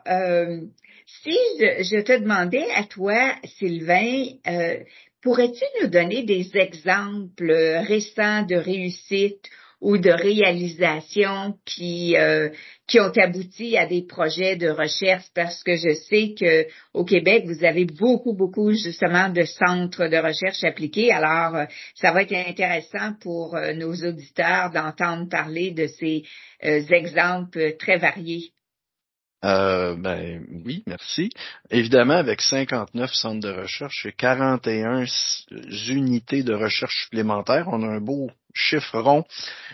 si 1.20 1.38
je, 1.60 2.02
te 2.02 2.20
demandais 2.20 2.70
à 2.72 2.84
toi, 2.84 3.36
Sylvain, 3.58 4.26
euh, 4.48 4.78
pourrais-tu 5.22 5.64
nous 5.82 5.90
donner 5.90 6.24
des 6.24 6.50
exemples 6.56 7.52
récents 7.88 8.44
de 8.44 8.56
réussite 8.56 9.46
ou 9.82 9.98
de 9.98 10.12
réalisation 10.12 11.56
qui 11.66 12.16
euh, 12.16 12.50
qui 12.88 13.00
ont 13.00 13.12
abouti 13.18 13.78
à 13.78 13.88
des 13.88 14.04
projets 14.06 14.56
de 14.56 14.70
recherche? 14.70 15.26
Parce 15.36 15.64
que 15.64 15.76
je 15.76 15.94
sais 16.10 16.34
que 16.40 16.68
au 16.94 17.04
Québec 17.04 17.44
vous 17.46 17.64
avez 17.64 17.86
beaucoup 17.86 18.34
beaucoup 18.34 18.72
justement 18.72 19.30
de 19.30 19.44
centres 19.44 20.08
de 20.08 20.18
recherche 20.18 20.64
appliqués 20.64 21.12
alors 21.12 21.56
euh, 21.56 21.66
ça 21.96 22.12
va 22.12 22.22
être 22.22 22.34
intéressant 22.34 23.14
pour 23.22 23.58
nos 23.76 23.94
auditeurs 23.94 24.72
d'entendre 24.72 25.30
parler 25.30 25.72
de 25.72 25.88
ces 25.88 26.24
exemples 26.62 27.76
très 27.78 27.98
variés. 27.98 28.52
Euh, 29.44 29.96
ben 29.96 30.46
oui, 30.66 30.84
merci. 30.86 31.30
Évidemment, 31.72 32.16
avec 32.16 32.42
59 32.42 33.12
centres 33.14 33.40
de 33.40 33.52
recherche 33.52 34.06
et 34.06 34.12
41 34.12 35.06
unités 35.90 36.44
de 36.44 36.54
recherche 36.54 37.06
supplémentaires, 37.06 37.68
on 37.68 37.82
a 37.82 37.88
un 37.88 38.02
beau 38.02 38.30
chiffre 38.54 39.00
rond 39.00 39.24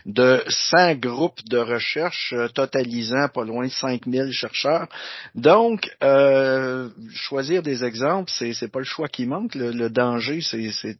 de 0.05 0.43
100 0.47 0.95
groupes 0.95 1.43
de 1.45 1.57
recherche 1.57 2.33
euh, 2.33 2.47
totalisant 2.47 3.27
pas 3.27 3.43
loin 3.43 3.65
de 3.65 3.71
5000 3.71 4.31
chercheurs. 4.31 4.87
Donc, 5.35 5.89
euh, 6.03 6.89
choisir 7.13 7.63
des 7.63 7.83
exemples, 7.83 8.31
c'est 8.31 8.71
pas 8.71 8.79
le 8.79 8.85
choix 8.85 9.07
qui 9.07 9.25
manque. 9.25 9.55
Le 9.55 9.89
danger, 9.89 10.41
c'est 10.41 10.97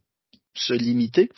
se 0.60 0.74
limiter, 0.74 1.30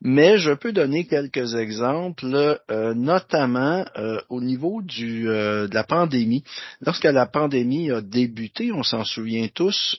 mais 0.00 0.38
je 0.38 0.52
peux 0.52 0.72
donner 0.72 1.04
quelques 1.06 1.54
exemples, 1.54 2.58
euh, 2.70 2.94
notamment 2.94 3.84
euh, 3.96 4.20
au 4.28 4.40
niveau 4.40 4.82
du, 4.82 5.28
euh, 5.28 5.68
de 5.68 5.74
la 5.74 5.84
pandémie. 5.84 6.44
Lorsque 6.80 7.04
la 7.04 7.26
pandémie 7.26 7.90
a 7.90 8.00
débuté, 8.00 8.72
on 8.72 8.82
s'en 8.82 9.04
souvient 9.04 9.48
tous, 9.54 9.96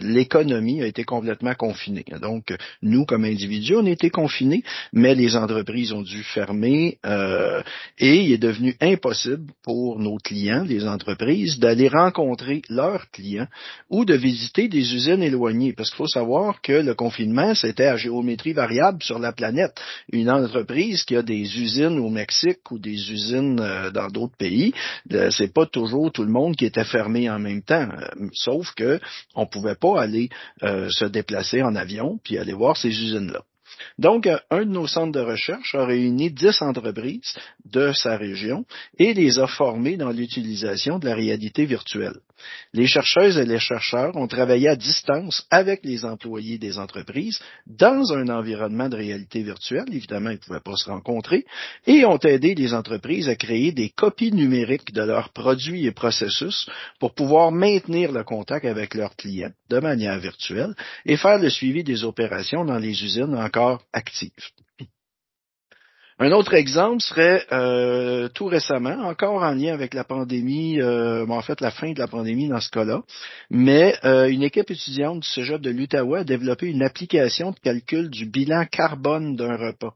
l'économie 0.00 0.82
a 0.82 0.86
été 0.86 1.04
complètement 1.04 1.54
confinée. 1.54 2.04
Donc, 2.20 2.54
nous, 2.82 3.04
comme 3.04 3.24
individus, 3.24 3.76
on 3.76 3.86
été 3.86 4.10
confinés, 4.10 4.62
mais 4.92 5.14
les 5.14 5.36
entreprises 5.36 5.92
ont 5.92 6.02
dû 6.02 6.22
fermer 6.22 6.98
et 7.98 8.16
il 8.16 8.32
est 8.32 8.38
devenu 8.38 8.76
impossible 8.80 9.52
pour 9.62 9.98
nos 9.98 10.18
clients, 10.18 10.64
les 10.64 10.86
entreprises, 10.86 11.58
d'aller 11.58 11.88
rencontrer 11.88 12.62
leurs 12.68 13.10
clients 13.10 13.46
ou 13.90 14.04
de 14.04 14.14
visiter 14.14 14.68
des 14.68 14.94
usines 14.94 15.22
éloignées. 15.22 15.72
Parce 15.72 15.90
qu'il 15.90 15.98
faut 15.98 16.06
savoir 16.06 16.60
que 16.60 16.72
le 16.72 16.94
confinement, 16.94 17.54
c'est 17.54 17.75
à 17.84 17.96
géométrie 17.96 18.52
variable 18.52 19.02
sur 19.02 19.18
la 19.18 19.32
planète. 19.32 19.78
Une 20.12 20.30
entreprise 20.30 21.04
qui 21.04 21.16
a 21.16 21.22
des 21.22 21.58
usines 21.60 21.98
au 21.98 22.08
Mexique 22.08 22.70
ou 22.70 22.78
des 22.78 23.12
usines 23.12 23.60
euh, 23.60 23.90
dans 23.90 24.08
d'autres 24.08 24.36
pays, 24.36 24.72
euh, 25.12 25.30
c'est 25.30 25.52
pas 25.52 25.66
toujours 25.66 26.12
tout 26.12 26.24
le 26.24 26.30
monde 26.30 26.56
qui 26.56 26.64
était 26.64 26.84
fermé 26.84 27.28
en 27.28 27.38
même 27.38 27.62
temps. 27.62 27.88
Euh, 27.90 28.28
sauf 28.32 28.72
que 28.74 29.00
on 29.34 29.46
pouvait 29.46 29.74
pas 29.74 30.00
aller 30.00 30.28
se 30.60 31.04
déplacer 31.04 31.62
en 31.62 31.74
avion 31.74 32.18
puis 32.22 32.38
aller 32.38 32.52
voir 32.52 32.76
ces 32.76 32.88
usines-là. 32.88 33.42
Donc, 33.98 34.28
un 34.50 34.64
de 34.64 34.70
nos 34.70 34.86
centres 34.86 35.12
de 35.12 35.20
recherche 35.20 35.74
a 35.74 35.84
réuni 35.84 36.30
10 36.30 36.62
entreprises 36.62 37.34
de 37.64 37.92
sa 37.92 38.16
région 38.16 38.64
et 38.98 39.14
les 39.14 39.38
a 39.38 39.46
formées 39.46 39.96
dans 39.96 40.10
l'utilisation 40.10 40.98
de 40.98 41.06
la 41.06 41.14
réalité 41.14 41.66
virtuelle. 41.66 42.20
Les 42.72 42.86
chercheuses 42.86 43.38
et 43.38 43.46
les 43.46 43.58
chercheurs 43.58 44.16
ont 44.16 44.26
travaillé 44.26 44.68
à 44.68 44.76
distance 44.76 45.46
avec 45.50 45.84
les 45.84 46.04
employés 46.04 46.58
des 46.58 46.78
entreprises 46.78 47.40
dans 47.66 48.12
un 48.12 48.28
environnement 48.28 48.88
de 48.88 48.96
réalité 48.96 49.42
virtuelle. 49.42 49.86
Évidemment, 49.92 50.30
ils 50.30 50.34
ne 50.34 50.38
pouvaient 50.38 50.60
pas 50.60 50.76
se 50.76 50.90
rencontrer 50.90 51.44
et 51.86 52.04
ont 52.04 52.18
aidé 52.18 52.54
les 52.54 52.74
entreprises 52.74 53.28
à 53.28 53.36
créer 53.36 53.72
des 53.72 53.90
copies 53.90 54.32
numériques 54.32 54.92
de 54.92 55.02
leurs 55.02 55.30
produits 55.30 55.86
et 55.86 55.92
processus 55.92 56.68
pour 57.00 57.14
pouvoir 57.14 57.52
maintenir 57.52 58.12
le 58.12 58.24
contact 58.24 58.66
avec 58.66 58.94
leurs 58.94 59.16
clients 59.16 59.52
de 59.70 59.78
manière 59.78 60.18
virtuelle 60.18 60.74
et 61.04 61.16
faire 61.16 61.38
le 61.38 61.50
suivi 61.50 61.84
des 61.84 62.04
opérations 62.04 62.64
dans 62.64 62.78
les 62.78 63.02
usines 63.02 63.34
encore 63.34 63.82
actives. 63.92 64.30
Un 66.18 66.32
autre 66.32 66.54
exemple 66.54 67.02
serait 67.02 67.44
euh, 67.52 68.28
tout 68.30 68.46
récemment, 68.46 69.06
encore 69.06 69.42
en 69.42 69.50
lien 69.50 69.74
avec 69.74 69.92
la 69.92 70.02
pandémie, 70.02 70.80
euh, 70.80 71.26
en 71.28 71.42
fait 71.42 71.60
la 71.60 71.70
fin 71.70 71.92
de 71.92 71.98
la 71.98 72.08
pandémie 72.08 72.48
dans 72.48 72.60
ce 72.60 72.70
cas-là, 72.70 73.02
mais 73.50 73.94
euh, 74.02 74.26
une 74.26 74.42
équipe 74.42 74.70
étudiante 74.70 75.20
du 75.20 75.28
Cégep 75.28 75.60
de 75.60 75.68
l'Outaouais 75.68 76.20
a 76.20 76.24
développé 76.24 76.68
une 76.68 76.82
application 76.82 77.50
de 77.50 77.58
calcul 77.58 78.08
du 78.08 78.24
bilan 78.24 78.64
carbone 78.64 79.36
d'un 79.36 79.58
repas. 79.58 79.92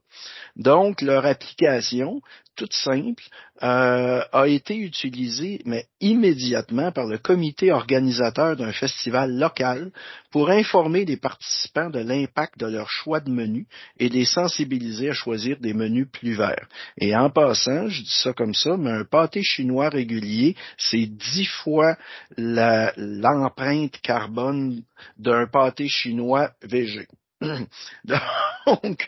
Donc, 0.55 1.01
leur 1.01 1.25
application, 1.25 2.21
toute 2.55 2.73
simple, 2.73 3.23
euh, 3.63 4.23
a 4.31 4.47
été 4.47 4.75
utilisée, 4.75 5.61
mais 5.65 5.85
immédiatement 5.99 6.91
par 6.91 7.05
le 7.05 7.17
comité 7.17 7.71
organisateur 7.71 8.55
d'un 8.55 8.71
festival 8.71 9.37
local 9.37 9.91
pour 10.31 10.49
informer 10.49 11.05
les 11.05 11.17
participants 11.17 11.89
de 11.89 11.99
l'impact 11.99 12.59
de 12.59 12.67
leur 12.67 12.89
choix 12.89 13.19
de 13.19 13.29
menu 13.29 13.67
et 13.99 14.09
les 14.09 14.25
sensibiliser 14.25 15.09
à 15.09 15.13
choisir 15.13 15.57
des 15.59 15.73
menus 15.73 16.07
plus 16.11 16.33
verts. 16.33 16.67
Et 16.97 17.15
en 17.15 17.29
passant, 17.29 17.87
je 17.87 18.01
dis 18.01 18.17
ça 18.23 18.33
comme 18.33 18.53
ça, 18.53 18.77
mais 18.77 18.91
un 18.91 19.05
pâté 19.05 19.43
chinois 19.43 19.89
régulier, 19.89 20.55
c'est 20.77 21.05
dix 21.05 21.45
fois 21.45 21.97
l'empreinte 22.37 23.99
carbone 24.01 24.83
d'un 25.17 25.47
pâté 25.47 25.87
chinois 25.87 26.51
végé. 26.63 27.07
Donc, 28.65 29.07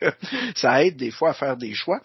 ça 0.55 0.83
aide 0.83 0.97
des 0.97 1.11
fois 1.11 1.31
à 1.31 1.33
faire 1.33 1.57
des 1.57 1.73
choix. 1.73 2.01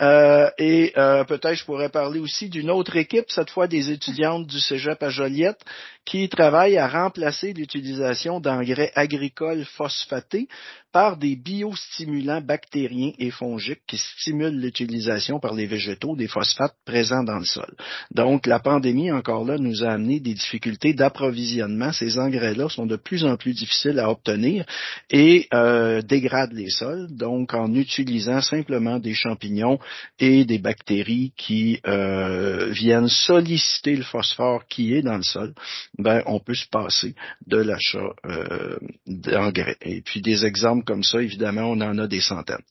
Euh, 0.00 0.50
et 0.58 0.92
euh, 0.96 1.24
peut-être 1.24 1.54
je 1.54 1.64
pourrais 1.64 1.88
parler 1.88 2.18
aussi 2.20 2.48
d'une 2.48 2.70
autre 2.70 2.96
équipe, 2.96 3.26
cette 3.28 3.50
fois 3.50 3.68
des 3.68 3.90
étudiantes 3.90 4.46
du 4.46 4.58
Cégep 4.58 5.02
à 5.02 5.08
Joliette, 5.08 5.64
qui 6.08 6.26
travaillent 6.30 6.78
à 6.78 6.88
remplacer 6.88 7.52
l'utilisation 7.52 8.40
d'engrais 8.40 8.90
agricoles 8.94 9.66
phosphatés 9.66 10.48
par 10.90 11.18
des 11.18 11.36
biostimulants 11.36 12.40
bactériens 12.40 13.12
et 13.18 13.30
fongiques 13.30 13.82
qui 13.86 13.98
stimulent 13.98 14.58
l'utilisation 14.58 15.38
par 15.38 15.52
les 15.52 15.66
végétaux 15.66 16.16
des 16.16 16.26
phosphates 16.26 16.74
présents 16.86 17.22
dans 17.22 17.38
le 17.38 17.44
sol. 17.44 17.70
Donc, 18.10 18.46
la 18.46 18.58
pandémie, 18.58 19.12
encore 19.12 19.44
là, 19.44 19.58
nous 19.58 19.84
a 19.84 19.90
amené 19.90 20.18
des 20.18 20.32
difficultés 20.32 20.94
d'approvisionnement. 20.94 21.92
Ces 21.92 22.18
engrais-là 22.18 22.70
sont 22.70 22.86
de 22.86 22.96
plus 22.96 23.26
en 23.26 23.36
plus 23.36 23.52
difficiles 23.52 23.98
à 23.98 24.10
obtenir 24.10 24.64
et 25.10 25.46
euh, 25.52 26.00
dégradent 26.00 26.54
les 26.54 26.70
sols. 26.70 27.08
Donc, 27.10 27.52
en 27.52 27.74
utilisant 27.74 28.40
simplement 28.40 28.98
des 28.98 29.14
champignons 29.14 29.78
et 30.18 30.46
des 30.46 30.58
bactéries 30.58 31.32
qui 31.36 31.80
euh, 31.86 32.70
viennent 32.70 33.08
solliciter 33.08 33.94
le 33.94 34.04
phosphore 34.04 34.64
qui 34.66 34.94
est 34.94 35.02
dans 35.02 35.18
le 35.18 35.22
sol, 35.22 35.52
ben, 35.98 36.22
on 36.26 36.40
peut 36.40 36.54
se 36.54 36.68
passer 36.68 37.14
de 37.46 37.58
l'achat 37.58 38.14
euh, 38.24 38.78
d'engrais. 39.06 39.76
Et 39.82 40.00
puis, 40.00 40.22
des 40.22 40.44
exemples 40.44 40.84
comme 40.84 41.02
ça, 41.02 41.20
évidemment, 41.20 41.70
on 41.70 41.80
en 41.80 41.98
a 41.98 42.06
des 42.06 42.20
centaines. 42.20 42.64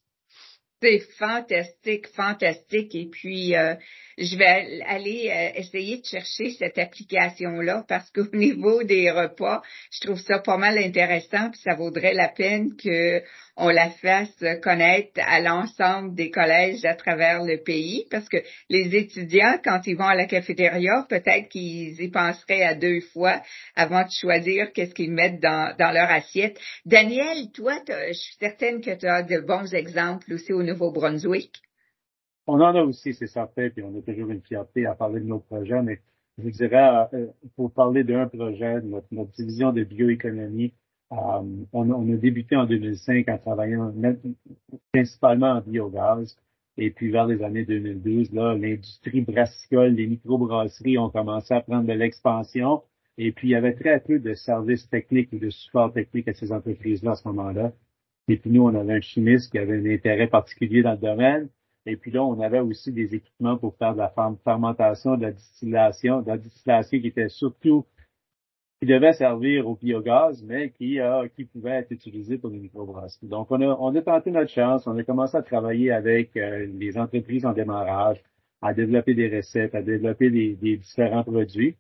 C'est 0.79 0.99
fantastique, 1.17 2.07
fantastique. 2.09 2.93
Et 2.93 3.07
puis, 3.11 3.55
euh, 3.55 3.73
je 4.19 4.37
vais 4.37 4.83
aller 4.85 5.31
euh, 5.31 5.59
essayer 5.59 5.97
de 5.97 6.05
chercher 6.05 6.51
cette 6.51 6.77
application-là 6.77 7.83
parce 7.87 8.11
qu'au 8.11 8.27
niveau 8.33 8.83
des 8.83 9.09
repas, 9.09 9.63
je 9.91 10.05
trouve 10.05 10.19
ça 10.19 10.37
pas 10.37 10.57
mal 10.57 10.77
intéressant, 10.77 11.49
puis 11.49 11.59
ça 11.63 11.73
vaudrait 11.73 12.13
la 12.13 12.27
peine 12.27 12.75
que 12.75 13.23
on 13.57 13.69
la 13.69 13.89
fasse 13.89 14.43
connaître 14.61 15.13
à 15.15 15.39
l'ensemble 15.39 16.13
des 16.13 16.29
collèges 16.29 16.85
à 16.85 16.93
travers 16.93 17.43
le 17.43 17.57
pays, 17.57 18.05
parce 18.11 18.29
que 18.29 18.37
les 18.69 18.95
étudiants, 18.95 19.57
quand 19.63 19.81
ils 19.87 19.97
vont 19.97 20.05
à 20.05 20.13
la 20.13 20.27
cafétéria, 20.27 21.05
peut-être 21.09 21.49
qu'ils 21.49 21.99
y 21.99 22.09
penseraient 22.09 22.63
à 22.63 22.75
deux 22.75 23.01
fois 23.13 23.41
avant 23.75 24.03
de 24.03 24.11
choisir 24.11 24.71
qu'est-ce 24.73 24.93
qu'ils 24.93 25.11
mettent 25.11 25.41
dans, 25.41 25.75
leur 25.79 26.11
assiette. 26.11 26.59
Daniel, 26.85 27.49
toi, 27.51 27.73
je 27.87 28.13
suis 28.13 28.35
certaine 28.39 28.79
que 28.79 28.93
tu 28.93 29.07
as 29.07 29.23
de 29.23 29.39
bons 29.39 29.73
exemples 29.73 30.33
aussi 30.33 30.53
au 30.53 30.61
Nouveau-Brunswick. 30.67 31.61
On 32.45 32.61
en 32.61 32.75
a 32.75 32.81
aussi, 32.81 33.13
c'est 33.13 33.27
certain, 33.27 33.69
puis 33.69 33.83
on 33.83 33.97
a 33.97 34.01
toujours 34.01 34.29
une 34.29 34.41
fierté 34.41 34.85
à 34.85 34.95
parler 34.95 35.19
de 35.19 35.25
nos 35.25 35.39
projets, 35.39 35.81
mais 35.81 35.99
je 36.37 36.49
dirais, 36.49 37.07
euh, 37.13 37.27
pour 37.55 37.71
parler 37.71 38.03
d'un 38.03 38.27
projet, 38.27 38.81
notre, 38.81 39.07
notre, 39.11 39.31
division 39.31 39.73
de 39.73 39.83
bioéconomie, 39.83 40.73
euh, 41.11 41.15
on, 41.73 41.89
on, 41.91 42.13
a 42.13 42.15
débuté 42.17 42.55
en 42.55 42.65
2005 42.65 43.27
en 43.29 43.37
travaillant 43.37 43.93
principalement 44.93 45.53
en 45.53 45.61
biogaz. 45.61 46.37
Et 46.77 46.91
puis 46.91 47.09
vers 47.09 47.25
les 47.25 47.41
années 47.41 47.65
2012, 47.65 48.33
là, 48.33 48.55
l'industrie 48.55 49.21
brassicole, 49.21 49.93
les 49.93 50.05
microbrasseries 50.05 50.97
ont 50.99 51.09
commencé 51.09 51.53
à 51.53 51.61
prendre 51.61 51.87
de 51.87 51.93
l'expansion. 51.93 52.83
Et 53.17 53.31
puis, 53.31 53.47
il 53.47 53.51
y 53.51 53.55
avait 53.55 53.73
très 53.73 53.99
peu 53.99 54.19
de 54.19 54.33
services 54.35 54.87
techniques 54.89 55.33
ou 55.33 55.39
de 55.39 55.49
support 55.49 55.91
technique 55.91 56.27
à 56.27 56.33
ces 56.33 56.51
entreprises-là 56.51 57.11
à 57.11 57.15
ce 57.15 57.27
moment-là. 57.29 57.73
Et 58.27 58.37
puis, 58.37 58.51
nous, 58.51 58.63
on 58.63 58.75
avait 58.75 58.93
un 58.93 59.01
chimiste 59.01 59.51
qui 59.51 59.57
avait 59.57 59.77
un 59.77 59.85
intérêt 59.85 60.27
particulier 60.27 60.83
dans 60.83 60.91
le 60.91 60.97
domaine. 60.97 61.49
Et 61.85 61.95
puis 61.95 62.11
là, 62.11 62.23
on 62.23 62.39
avait 62.41 62.59
aussi 62.59 62.91
des 62.91 63.15
équipements 63.15 63.57
pour 63.57 63.75
faire 63.77 63.93
de 63.93 63.99
la 63.99 64.13
fermentation, 64.43 65.15
de 65.15 65.21
la 65.21 65.31
distillation, 65.31 66.21
de 66.21 66.27
la 66.27 66.37
distillation 66.37 66.99
qui 66.99 67.07
était 67.07 67.29
surtout 67.29 67.85
qui 68.79 68.87
devait 68.87 69.13
servir 69.13 69.67
au 69.67 69.75
biogaz, 69.75 70.43
mais 70.43 70.69
qui, 70.71 70.99
euh, 70.99 71.27
qui 71.29 71.45
pouvait 71.45 71.71
être 71.71 71.91
utilisé 71.91 72.37
pour 72.37 72.51
les 72.51 72.59
microbrasseries. 72.59 73.27
Donc, 73.27 73.49
on 73.49 73.59
a, 73.61 73.75
on 73.79 73.95
a 73.95 74.01
tenté 74.01 74.29
notre 74.29 74.51
chance. 74.51 74.85
On 74.85 74.97
a 74.97 75.03
commencé 75.03 75.35
à 75.35 75.41
travailler 75.41 75.91
avec 75.91 76.37
euh, 76.37 76.67
les 76.77 76.97
entreprises 76.97 77.45
en 77.45 77.53
démarrage, 77.53 78.21
à 78.61 78.73
développer 78.73 79.15
des 79.15 79.35
recettes, 79.35 79.73
à 79.73 79.81
développer 79.81 80.29
des, 80.29 80.55
des 80.55 80.77
différents 80.77 81.23
produits. 81.23 81.75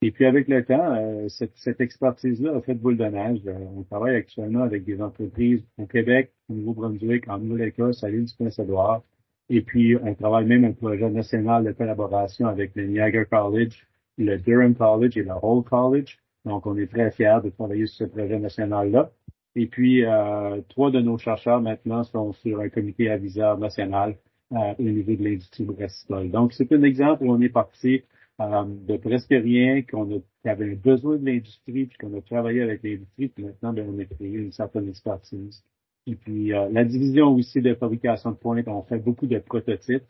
Et 0.00 0.12
puis, 0.12 0.26
avec 0.26 0.48
le 0.48 0.64
temps, 0.64 0.94
euh, 0.94 1.28
cette, 1.28 1.56
cette 1.56 1.80
expertise-là 1.80 2.56
a 2.56 2.60
fait 2.60 2.74
boule 2.74 2.96
de 2.96 3.04
neige. 3.04 3.40
on 3.76 3.82
travaille 3.82 4.14
actuellement 4.16 4.62
avec 4.62 4.84
des 4.84 5.02
entreprises 5.02 5.64
au 5.76 5.86
Québec, 5.86 6.32
au 6.48 6.54
Nouveau-Brunswick, 6.54 7.28
en 7.28 7.38
Nouvelle-Écosse, 7.38 8.04
à 8.04 8.08
l'île 8.08 8.26
du 8.26 8.34
Prince-Édouard. 8.34 9.02
Et 9.50 9.62
puis, 9.62 9.96
on 9.96 10.14
travaille 10.14 10.46
même 10.46 10.64
un 10.64 10.72
projet 10.72 11.10
national 11.10 11.64
de 11.64 11.72
collaboration 11.72 12.46
avec 12.46 12.76
le 12.76 12.86
Niagara 12.86 13.24
College, 13.24 13.86
le 14.18 14.36
Durham 14.38 14.74
College 14.74 15.16
et 15.16 15.22
le 15.22 15.32
Hull 15.42 15.64
College 15.64 16.18
donc, 16.48 16.66
on 16.66 16.76
est 16.78 16.86
très 16.86 17.10
fiers 17.10 17.38
de 17.44 17.50
travailler 17.50 17.86
sur 17.86 18.06
ce 18.06 18.10
projet 18.10 18.38
national-là. 18.38 19.10
Et 19.54 19.66
puis, 19.66 20.04
euh, 20.04 20.60
trois 20.68 20.90
de 20.90 21.00
nos 21.00 21.18
chercheurs 21.18 21.60
maintenant 21.60 22.04
sont 22.04 22.32
sur 22.32 22.60
un 22.60 22.68
comité 22.68 23.10
aviseur 23.10 23.58
national 23.58 24.16
euh, 24.52 24.74
au 24.78 24.82
niveau 24.82 25.14
de 25.14 25.24
l'industrie 25.24 25.64
brassicole. 25.64 26.30
Donc, 26.30 26.52
c'est 26.52 26.72
un 26.72 26.82
exemple 26.82 27.24
où 27.24 27.32
on 27.32 27.40
est 27.40 27.48
parti 27.48 28.02
de 28.38 28.96
presque 28.96 29.30
rien, 29.30 29.82
qu'on 29.82 30.22
avait 30.44 30.74
besoin 30.76 31.16
de 31.16 31.26
l'industrie, 31.26 31.86
puis 31.86 31.98
qu'on 31.98 32.16
a 32.16 32.20
travaillé 32.20 32.62
avec 32.62 32.82
l'industrie, 32.82 33.28
puis 33.28 33.44
maintenant, 33.44 33.72
ben, 33.72 33.88
on 33.88 33.98
a 33.98 34.04
créé 34.04 34.34
une 34.34 34.52
certaine 34.52 34.88
expertise. 34.88 35.64
Et 36.06 36.14
puis, 36.14 36.54
euh, 36.54 36.68
la 36.70 36.84
division 36.84 37.34
aussi 37.34 37.60
de 37.60 37.74
fabrication 37.74 38.30
de 38.30 38.36
pointe, 38.36 38.68
on 38.68 38.82
fait 38.82 38.98
beaucoup 38.98 39.26
de 39.26 39.38
prototypes. 39.38 40.04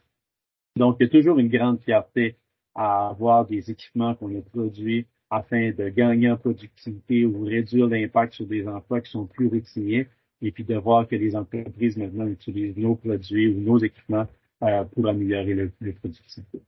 Donc, 0.77 0.97
il 1.01 1.05
y 1.05 1.07
a 1.07 1.11
toujours 1.11 1.39
une 1.39 1.49
grande 1.49 1.81
fierté 1.81 2.37
à 2.75 3.09
avoir 3.09 3.47
des 3.47 3.71
équipements 3.71 4.15
qu'on 4.15 4.39
a 4.39 4.43
produits 4.43 5.07
afin 5.31 5.71
de 5.73 5.89
gagner 5.89 6.31
en 6.31 6.37
productivité 6.37 7.25
ou 7.25 7.45
réduire 7.45 7.89
l'impact 7.89 8.35
sur 8.35 8.47
des 8.47 8.67
emplois 8.69 9.01
qui 9.01 9.11
sont 9.11 9.27
plus 9.27 9.49
routiniers 9.49 10.07
et 10.41 10.53
puis 10.53 10.65
de 10.65 10.77
voir 10.77 11.09
que 11.09 11.17
les 11.17 11.35
entreprises 11.35 11.97
maintenant 11.97 12.27
utilisent 12.27 12.77
nos 12.77 12.95
produits 12.95 13.49
ou 13.49 13.61
nos 13.61 13.79
équipements 13.79 14.27
euh, 14.63 14.85
pour 14.85 15.09
améliorer 15.09 15.55
le, 15.55 15.73
le 15.81 15.93
productivité. 15.95 16.61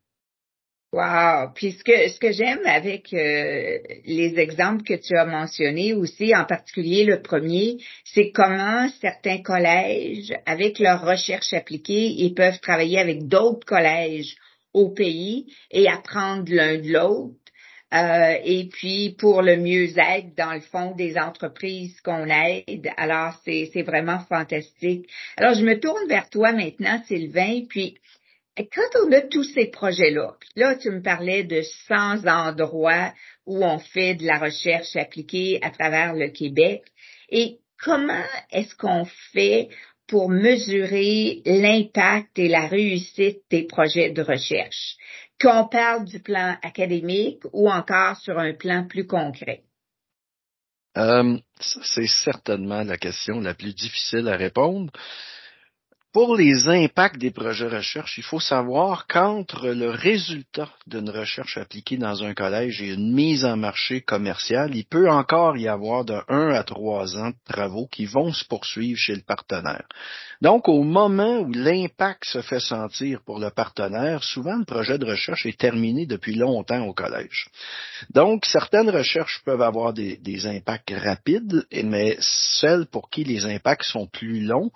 Wow! 0.92 1.52
Puis 1.54 1.72
ce 1.72 1.84
que 1.84 2.08
ce 2.08 2.18
que 2.18 2.32
j'aime 2.32 2.66
avec 2.66 3.14
euh, 3.14 3.78
les 4.06 4.40
exemples 4.40 4.82
que 4.82 4.94
tu 4.94 5.16
as 5.16 5.24
mentionnés 5.24 5.94
aussi, 5.94 6.34
en 6.34 6.44
particulier 6.44 7.04
le 7.04 7.22
premier, 7.22 7.76
c'est 8.04 8.32
comment 8.32 8.88
certains 9.00 9.40
collèges, 9.40 10.32
avec 10.46 10.80
leur 10.80 11.06
recherche 11.06 11.52
appliquée, 11.52 12.06
ils 12.08 12.34
peuvent 12.34 12.58
travailler 12.58 12.98
avec 12.98 13.28
d'autres 13.28 13.64
collèges 13.64 14.34
au 14.72 14.90
pays 14.90 15.46
et 15.70 15.88
apprendre 15.88 16.52
l'un 16.52 16.78
de 16.78 16.92
l'autre 16.92 17.36
euh, 17.92 18.34
et 18.44 18.68
puis 18.68 19.14
pour 19.18 19.42
le 19.42 19.56
mieux-être, 19.56 20.34
dans 20.36 20.54
le 20.54 20.60
fond, 20.60 20.94
des 20.94 21.18
entreprises 21.18 22.00
qu'on 22.02 22.26
aide. 22.26 22.88
Alors, 22.96 23.34
c'est, 23.44 23.70
c'est 23.72 23.82
vraiment 23.82 24.20
fantastique. 24.28 25.08
Alors, 25.36 25.54
je 25.54 25.64
me 25.64 25.78
tourne 25.80 26.08
vers 26.08 26.30
toi 26.30 26.52
maintenant, 26.52 27.02
Sylvain, 27.06 27.62
puis 27.68 27.96
quand 28.68 29.04
on 29.04 29.12
a 29.12 29.20
tous 29.20 29.44
ces 29.44 29.66
projets-là, 29.66 30.34
là, 30.56 30.76
tu 30.76 30.90
me 30.90 31.02
parlais 31.02 31.44
de 31.44 31.62
100 31.88 32.26
endroits 32.26 33.12
où 33.46 33.64
on 33.64 33.78
fait 33.78 34.14
de 34.14 34.26
la 34.26 34.38
recherche 34.38 34.96
appliquée 34.96 35.58
à 35.62 35.70
travers 35.70 36.14
le 36.14 36.28
Québec, 36.28 36.82
et 37.30 37.58
comment 37.82 38.26
est-ce 38.50 38.74
qu'on 38.74 39.04
fait 39.32 39.68
pour 40.08 40.28
mesurer 40.28 41.42
l'impact 41.44 42.38
et 42.38 42.48
la 42.48 42.66
réussite 42.66 43.42
des 43.50 43.64
projets 43.64 44.10
de 44.10 44.22
recherche? 44.22 44.96
qu'on 45.40 45.66
parle 45.68 46.04
du 46.04 46.20
plan 46.20 46.56
académique 46.62 47.42
ou 47.52 47.70
encore 47.70 48.16
sur 48.18 48.38
un 48.38 48.52
plan 48.52 48.86
plus 48.86 49.06
concret? 49.06 49.62
Euh, 50.96 51.38
c'est 51.60 52.06
certainement 52.06 52.82
la 52.82 52.98
question 52.98 53.40
la 53.40 53.54
plus 53.54 53.74
difficile 53.74 54.28
à 54.28 54.36
répondre. 54.36 54.92
Pour 56.12 56.34
les 56.34 56.68
impacts 56.68 57.18
des 57.18 57.30
projets 57.30 57.70
de 57.70 57.76
recherche, 57.76 58.18
il 58.18 58.24
faut 58.24 58.40
savoir 58.40 59.06
qu'entre 59.06 59.68
le 59.68 59.90
résultat 59.90 60.68
d'une 60.88 61.08
recherche 61.08 61.56
appliquée 61.56 61.98
dans 61.98 62.24
un 62.24 62.34
collège 62.34 62.82
et 62.82 62.94
une 62.94 63.14
mise 63.14 63.44
en 63.44 63.56
marché 63.56 64.00
commercial, 64.00 64.74
il 64.74 64.86
peut 64.86 65.08
encore 65.08 65.56
y 65.56 65.68
avoir 65.68 66.04
de 66.04 66.20
1 66.26 66.50
à 66.50 66.64
3 66.64 67.16
ans 67.16 67.28
de 67.30 67.52
travaux 67.52 67.86
qui 67.86 68.06
vont 68.06 68.32
se 68.32 68.44
poursuivre 68.44 68.98
chez 68.98 69.14
le 69.14 69.22
partenaire. 69.22 69.86
Donc, 70.40 70.68
au 70.68 70.82
moment 70.82 71.40
où 71.40 71.52
l'impact 71.52 72.24
se 72.24 72.40
fait 72.40 72.60
sentir 72.60 73.20
pour 73.24 73.38
le 73.38 73.50
partenaire, 73.50 74.24
souvent 74.24 74.56
le 74.56 74.64
projet 74.64 74.98
de 74.98 75.04
recherche 75.04 75.46
est 75.46 75.58
terminé 75.58 76.06
depuis 76.06 76.34
longtemps 76.34 76.86
au 76.86 76.94
collège. 76.94 77.48
Donc, 78.14 78.46
certaines 78.46 78.90
recherches 78.90 79.42
peuvent 79.44 79.62
avoir 79.62 79.92
des, 79.92 80.46
impacts 80.46 80.90
rapides, 80.90 81.66
mais 81.84 82.16
celles 82.20 82.86
pour 82.86 83.10
qui 83.10 83.22
les 83.22 83.44
impacts 83.44 83.84
sont 83.84 84.06
plus 84.06 84.40
longs, 84.40 84.70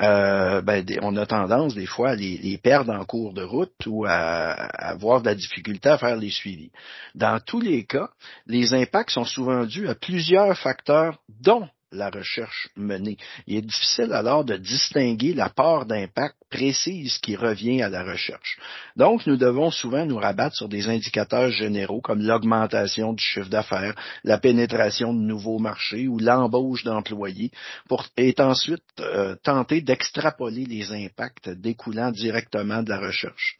euh, 0.00 0.62
ben, 0.62 0.79
on 1.02 1.16
a 1.16 1.26
tendance 1.26 1.74
des 1.74 1.86
fois 1.86 2.10
à 2.10 2.14
les, 2.14 2.58
perdre 2.62 2.92
en 2.92 3.04
cours 3.04 3.32
de 3.32 3.42
route 3.42 3.86
ou 3.86 4.04
à, 4.06 4.52
avoir 4.52 5.20
de 5.20 5.26
la 5.26 5.34
difficulté 5.34 5.88
à 5.88 5.98
faire 5.98 6.16
les 6.16 6.30
suivis. 6.30 6.70
Dans 7.14 7.40
tous 7.40 7.60
les 7.60 7.84
cas, 7.84 8.10
les 8.46 8.74
impacts 8.74 9.10
sont 9.10 9.24
souvent 9.24 9.64
dus 9.64 9.88
à 9.88 9.94
plusieurs 9.94 10.56
facteurs, 10.58 11.18
dont 11.28 11.68
la 11.92 12.10
recherche 12.10 12.68
menée. 12.76 13.16
Il 13.46 13.56
est 13.56 13.62
difficile 13.62 14.12
alors 14.12 14.44
de 14.44 14.56
distinguer 14.56 15.34
la 15.34 15.48
part 15.48 15.86
d'impact 15.86 16.36
précise 16.50 17.18
qui 17.18 17.36
revient 17.36 17.82
à 17.82 17.88
la 17.88 18.02
recherche. 18.02 18.58
Donc, 18.96 19.26
nous 19.26 19.36
devons 19.36 19.70
souvent 19.70 20.04
nous 20.04 20.16
rabattre 20.16 20.56
sur 20.56 20.68
des 20.68 20.88
indicateurs 20.88 21.50
généraux 21.50 22.00
comme 22.00 22.22
l'augmentation 22.22 23.12
du 23.12 23.22
chiffre 23.22 23.48
d'affaires, 23.48 23.94
la 24.24 24.38
pénétration 24.38 25.14
de 25.14 25.20
nouveaux 25.20 25.58
marchés 25.58 26.08
ou 26.08 26.18
l'embauche 26.18 26.84
d'employés 26.84 27.50
pour 27.88 28.06
ensuite 28.38 28.82
euh, 29.00 29.36
tenter 29.42 29.80
d'extrapoler 29.80 30.64
les 30.64 30.92
impacts 30.92 31.48
découlant 31.48 32.10
directement 32.10 32.82
de 32.82 32.90
la 32.90 33.00
recherche. 33.00 33.58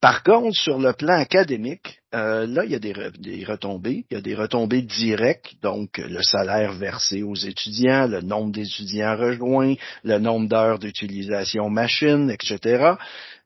Par 0.00 0.22
contre, 0.22 0.56
sur 0.56 0.78
le 0.78 0.92
plan 0.92 1.18
académique, 1.18 2.00
euh, 2.14 2.46
là, 2.46 2.64
il 2.64 2.70
y 2.70 2.74
a 2.74 2.78
des, 2.78 2.92
retombées. 3.44 4.04
Il 4.10 4.14
y 4.14 4.16
a 4.16 4.20
des 4.20 4.34
retombées 4.34 4.82
directes, 4.82 5.54
donc 5.60 5.98
le 5.98 6.22
salaire 6.22 6.72
versé 6.72 7.22
aux 7.22 7.34
étudiants, 7.34 8.06
le 8.06 8.20
nombre 8.20 8.52
d'étudiants 8.52 9.16
rejoints, 9.16 9.74
le 10.04 10.18
nombre 10.18 10.48
d'heures 10.48 10.78
d'utilisation 10.78 11.68
machine, 11.68 12.30
etc. 12.30 12.94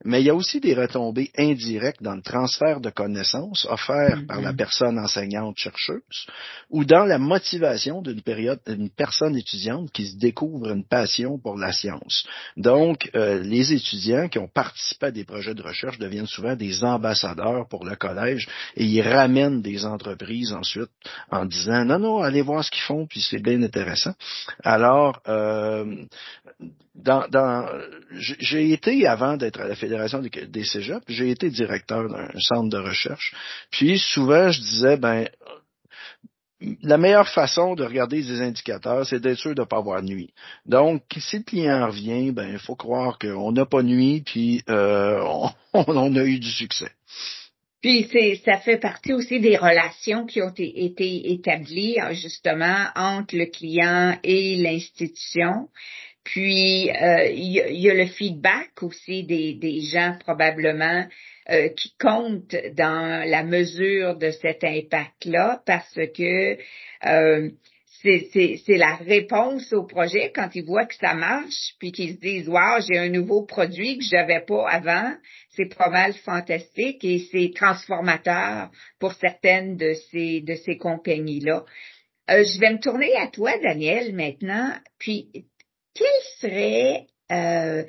Mais 0.04 0.22
il 0.22 0.26
y 0.26 0.30
a 0.30 0.34
aussi 0.34 0.60
des 0.60 0.74
retombées 0.74 1.30
indirectes 1.36 2.02
dans 2.02 2.14
le 2.14 2.22
transfert 2.22 2.80
de 2.80 2.88
connaissances 2.88 3.66
offert 3.68 4.22
par 4.26 4.40
la 4.40 4.52
mm-hmm. 4.52 4.56
personne 4.56 4.98
enseignante 4.98 5.58
chercheuse 5.58 6.26
ou 6.70 6.84
dans 6.84 7.04
la 7.04 7.18
motivation 7.18 8.00
d'une 8.00 8.22
période 8.22 8.60
d'une 8.66 8.88
personne 8.88 9.36
étudiante 9.36 9.90
qui 9.90 10.06
se 10.06 10.16
découvre 10.16 10.70
une 10.70 10.84
passion 10.84 11.38
pour 11.38 11.58
la 11.58 11.72
science. 11.72 12.26
Donc, 12.56 13.10
euh, 13.14 13.42
les 13.42 13.74
étudiants 13.74 14.28
qui 14.28 14.38
ont 14.38 14.48
participé 14.48 15.06
à 15.06 15.10
des 15.10 15.24
projets 15.24 15.54
de 15.54 15.62
recherche 15.62 15.98
deviennent 15.98 16.26
souvent 16.26 16.56
des 16.56 16.82
ambassadeurs 16.82 17.68
pour 17.68 17.84
le 17.84 17.96
collège 17.96 18.48
et 18.76 18.84
ils 18.84 19.02
ramènent 19.02 19.62
des 19.62 19.84
entreprises 19.84 20.52
ensuite 20.52 20.90
en 21.30 21.44
disant 21.44 21.84
non, 21.84 21.98
non, 21.98 22.22
allez 22.22 22.42
voir 22.42 22.64
ce 22.64 22.70
qu'ils 22.70 22.82
font, 22.82 23.06
puis 23.06 23.20
c'est 23.20 23.42
bien 23.42 23.62
intéressant. 23.62 24.14
Alors, 24.64 25.20
euh, 25.28 26.04
dans, 26.94 27.26
dans 27.28 27.66
j'ai 28.12 28.72
été, 28.72 29.06
avant 29.06 29.36
d'être 29.36 29.60
à 29.60 29.68
la 29.68 29.74
Fédération 29.74 30.20
des, 30.20 30.30
des 30.46 30.64
Cégeps, 30.64 31.04
j'ai 31.08 31.30
été 31.30 31.50
directeur 31.50 32.08
d'un 32.08 32.28
centre 32.38 32.68
de 32.68 32.78
recherche. 32.78 33.34
Puis 33.70 33.98
souvent, 33.98 34.50
je 34.50 34.60
disais, 34.60 34.96
ben, 34.96 35.26
la 36.82 36.98
meilleure 36.98 37.28
façon 37.28 37.74
de 37.74 37.84
regarder 37.84 38.22
des 38.22 38.40
indicateurs, 38.42 39.06
c'est 39.06 39.20
d'être 39.20 39.38
sûr 39.38 39.54
de 39.54 39.60
ne 39.60 39.66
pas 39.66 39.78
avoir 39.78 40.02
nuit. 40.02 40.32
Donc, 40.66 41.02
si 41.16 41.38
le 41.38 41.42
client 41.42 41.86
revient, 41.86 42.32
ben, 42.32 42.50
il 42.52 42.58
faut 42.58 42.76
croire 42.76 43.18
qu'on 43.18 43.52
n'a 43.52 43.64
pas 43.64 43.82
nuit, 43.82 44.22
puis 44.22 44.62
euh, 44.68 45.22
on, 45.72 46.16
a 46.16 46.24
eu 46.24 46.38
du 46.38 46.50
succès. 46.50 46.90
Puis 47.80 48.08
c'est 48.12 48.40
ça 48.44 48.58
fait 48.58 48.76
partie 48.76 49.12
aussi 49.12 49.40
des 49.40 49.56
relations 49.56 50.26
qui 50.26 50.42
ont 50.42 50.52
été 50.54 51.32
établies 51.32 51.96
justement 52.12 52.86
entre 52.94 53.36
le 53.36 53.46
client 53.46 54.18
et 54.22 54.56
l'institution. 54.56 55.68
Puis 56.22 56.90
euh, 56.90 57.26
il 57.28 57.80
y, 57.80 57.90
a 57.90 57.94
le 57.94 58.06
feedback 58.06 58.82
aussi 58.82 59.24
des, 59.24 59.54
des 59.54 59.80
gens 59.80 60.16
probablement 60.20 61.06
euh, 61.48 61.68
qui 61.70 61.94
comptent 61.98 62.54
dans 62.74 63.26
la 63.26 63.42
mesure 63.42 64.16
de 64.16 64.30
cet 64.30 64.62
impact-là 64.62 65.62
parce 65.64 65.98
que 66.14 66.58
euh, 67.06 67.50
c'est 68.02 68.76
la 68.76 68.96
réponse 68.96 69.72
au 69.72 69.84
projet 69.84 70.32
quand 70.34 70.48
ils 70.54 70.64
voient 70.64 70.86
que 70.86 70.94
ça 70.94 71.14
marche, 71.14 71.74
puis 71.78 71.92
qu'ils 71.92 72.14
se 72.14 72.20
disent 72.20 72.48
Wow, 72.48 72.80
j'ai 72.86 72.98
un 72.98 73.08
nouveau 73.08 73.44
produit 73.44 73.98
que 73.98 74.04
je 74.04 74.14
n'avais 74.14 74.40
pas 74.40 74.68
avant. 74.68 75.12
C'est 75.68 76.12
fantastique 76.24 77.04
et 77.04 77.26
c'est 77.30 77.52
transformateur 77.54 78.70
pour 78.98 79.12
certaines 79.14 79.76
de 79.76 79.94
ces 80.10 80.40
de 80.40 80.54
ces 80.54 80.78
compagnies-là. 80.78 81.64
Euh, 82.30 82.44
je 82.44 82.60
vais 82.60 82.72
me 82.72 82.80
tourner 82.80 83.14
à 83.16 83.26
toi, 83.26 83.52
Daniel, 83.62 84.14
maintenant. 84.14 84.72
Puis, 84.98 85.28
quels 85.94 86.06
seraient 86.38 87.06
euh, 87.32 87.84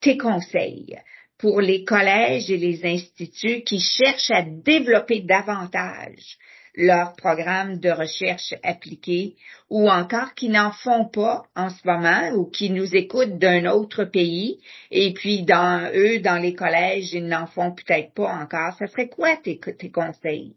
tes 0.00 0.18
conseils 0.18 0.98
pour 1.38 1.60
les 1.60 1.84
collèges 1.84 2.50
et 2.50 2.56
les 2.56 2.84
instituts 2.84 3.62
qui 3.62 3.80
cherchent 3.80 4.30
à 4.30 4.42
développer 4.42 5.20
davantage 5.20 6.36
leur 6.76 7.14
programme 7.14 7.78
de 7.78 7.90
recherche 7.90 8.54
appliquée 8.62 9.36
ou 9.70 9.88
encore 9.88 10.34
qui 10.34 10.48
n'en 10.48 10.72
font 10.72 11.04
pas 11.06 11.44
en 11.54 11.70
ce 11.70 11.86
moment 11.86 12.36
ou 12.36 12.46
qui 12.46 12.70
nous 12.70 12.94
écoutent 12.94 13.38
d'un 13.38 13.66
autre 13.70 14.04
pays 14.04 14.60
et 14.90 15.12
puis 15.12 15.44
dans 15.44 15.90
eux, 15.94 16.20
dans 16.20 16.40
les 16.40 16.54
collèges, 16.54 17.12
ils 17.12 17.26
n'en 17.26 17.46
font 17.46 17.72
peut-être 17.72 18.12
pas 18.12 18.32
encore. 18.34 18.74
Ça 18.74 18.86
serait 18.86 19.08
quoi 19.08 19.36
tes, 19.36 19.58
tes 19.58 19.90
conseils? 19.90 20.56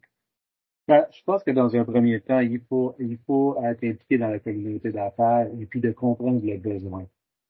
Ben, 0.88 1.06
je 1.12 1.22
pense 1.26 1.44
que 1.44 1.52
dans 1.52 1.76
un 1.76 1.84
premier 1.84 2.22
temps, 2.22 2.40
il 2.40 2.62
faut, 2.62 2.96
il 2.98 3.18
faut 3.28 3.58
être 3.62 3.84
impliqué 3.84 4.18
dans 4.18 4.30
la 4.30 4.40
communauté 4.40 4.92
d'affaires 4.92 5.48
et 5.60 5.66
puis 5.66 5.82
de 5.82 5.92
comprendre 5.92 6.40
les 6.44 6.58
besoins. 6.58 7.06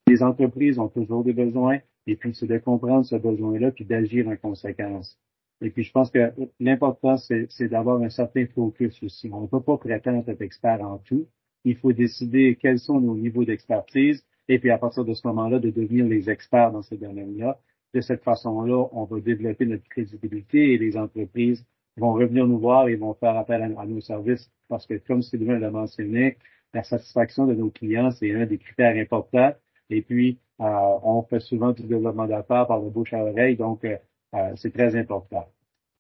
Les 0.07 0.23
entreprises 0.23 0.79
ont 0.79 0.87
toujours 0.87 1.23
des 1.23 1.33
besoins 1.33 1.79
et 2.07 2.15
puis 2.15 2.33
c'est 2.33 2.47
de 2.47 2.57
comprendre 2.57 3.05
ce 3.05 3.15
besoin-là 3.15 3.71
puis 3.71 3.85
d'agir 3.85 4.27
en 4.27 4.35
conséquence. 4.37 5.19
Et 5.61 5.71
puis, 5.71 5.83
je 5.83 5.91
pense 5.91 6.11
que 6.11 6.31
l'important, 6.59 7.17
c'est 7.17 7.67
d'avoir 7.67 8.01
un 8.01 8.09
certain 8.09 8.45
focus 8.47 9.01
aussi. 9.01 9.29
On 9.33 9.41
ne 9.41 9.47
peut 9.47 9.61
pas 9.61 9.77
prétendre 9.77 10.29
être 10.29 10.41
expert 10.41 10.81
en 10.81 10.99
tout. 10.99 11.27
Il 11.63 11.75
faut 11.75 11.93
décider 11.93 12.57
quels 12.61 12.79
sont 12.79 13.01
nos 13.01 13.15
niveaux 13.15 13.43
d'expertise 13.43 14.23
et 14.47 14.59
puis 14.59 14.69
à 14.69 14.77
partir 14.77 15.03
de 15.03 15.13
ce 15.13 15.27
moment-là, 15.27 15.59
de 15.59 15.69
devenir 15.69 16.05
les 16.05 16.29
experts 16.29 16.71
dans 16.71 16.81
ces 16.81 16.97
domaines-là. 16.97 17.59
De 17.93 18.01
cette 18.01 18.23
façon-là, 18.23 18.87
on 18.91 19.05
va 19.05 19.19
développer 19.19 19.65
notre 19.65 19.87
crédibilité 19.89 20.73
et 20.73 20.77
les 20.77 20.97
entreprises 20.97 21.65
vont 21.97 22.13
revenir 22.13 22.45
nous 22.45 22.59
voir 22.59 22.87
et 22.87 22.95
vont 22.95 23.13
faire 23.15 23.35
appel 23.35 23.61
à, 23.63 23.85
nos 23.85 24.01
services 24.01 24.51
parce 24.67 24.85
que, 24.85 24.95
comme 24.95 25.21
Sylvain 25.21 25.57
l'a 25.57 25.71
mentionné, 25.71 26.37
la 26.73 26.83
satisfaction 26.83 27.47
de 27.47 27.55
nos 27.55 27.69
clients, 27.69 28.11
c'est 28.11 28.33
un 28.33 28.45
des 28.45 28.57
critères 28.57 28.95
importants. 28.95 29.53
Et 29.89 30.01
puis, 30.01 30.39
euh, 30.59 30.65
on 31.03 31.23
fait 31.23 31.39
souvent 31.39 31.71
du 31.71 31.83
développement 31.83 32.27
d'affaires 32.27 32.67
par 32.67 32.79
le 32.79 32.89
bouche 32.89 33.13
à 33.13 33.23
oreille, 33.23 33.55
donc 33.55 33.83
euh, 33.85 33.97
euh, 34.37 34.53
c'est 34.55 34.71
très 34.71 34.95
important. 34.95 35.45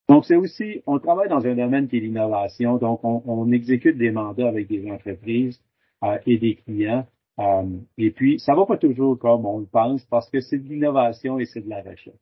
Donc, 0.09 0.25
c'est 0.25 0.35
aussi, 0.35 0.81
on 0.85 0.99
travaille 0.99 1.27
dans 1.27 1.45
un 1.45 1.55
domaine 1.55 1.87
qui 1.87 1.97
est 1.97 2.01
l'innovation, 2.01 2.77
donc 2.77 3.01
on, 3.03 3.51
exécute 3.51 3.97
des 3.97 4.11
mandats 4.11 4.47
avec 4.47 4.67
des 4.67 4.89
entreprises 4.89 5.61
euh, 6.03 6.17
et 6.25 6.37
des 6.37 6.55
clients. 6.55 7.05
Euh, 7.39 7.65
et 7.97 8.11
puis, 8.11 8.39
ça 8.39 8.55
va 8.55 8.65
pas 8.65 8.77
toujours 8.77 9.19
comme 9.19 9.45
on 9.45 9.59
le 9.59 9.65
pense 9.65 10.05
parce 10.05 10.29
que 10.29 10.39
c'est 10.39 10.57
de 10.59 10.69
l'innovation 10.69 11.39
et 11.39 11.45
c'est 11.45 11.61
de 11.61 11.69
la 11.69 11.81
recherche. 11.81 12.17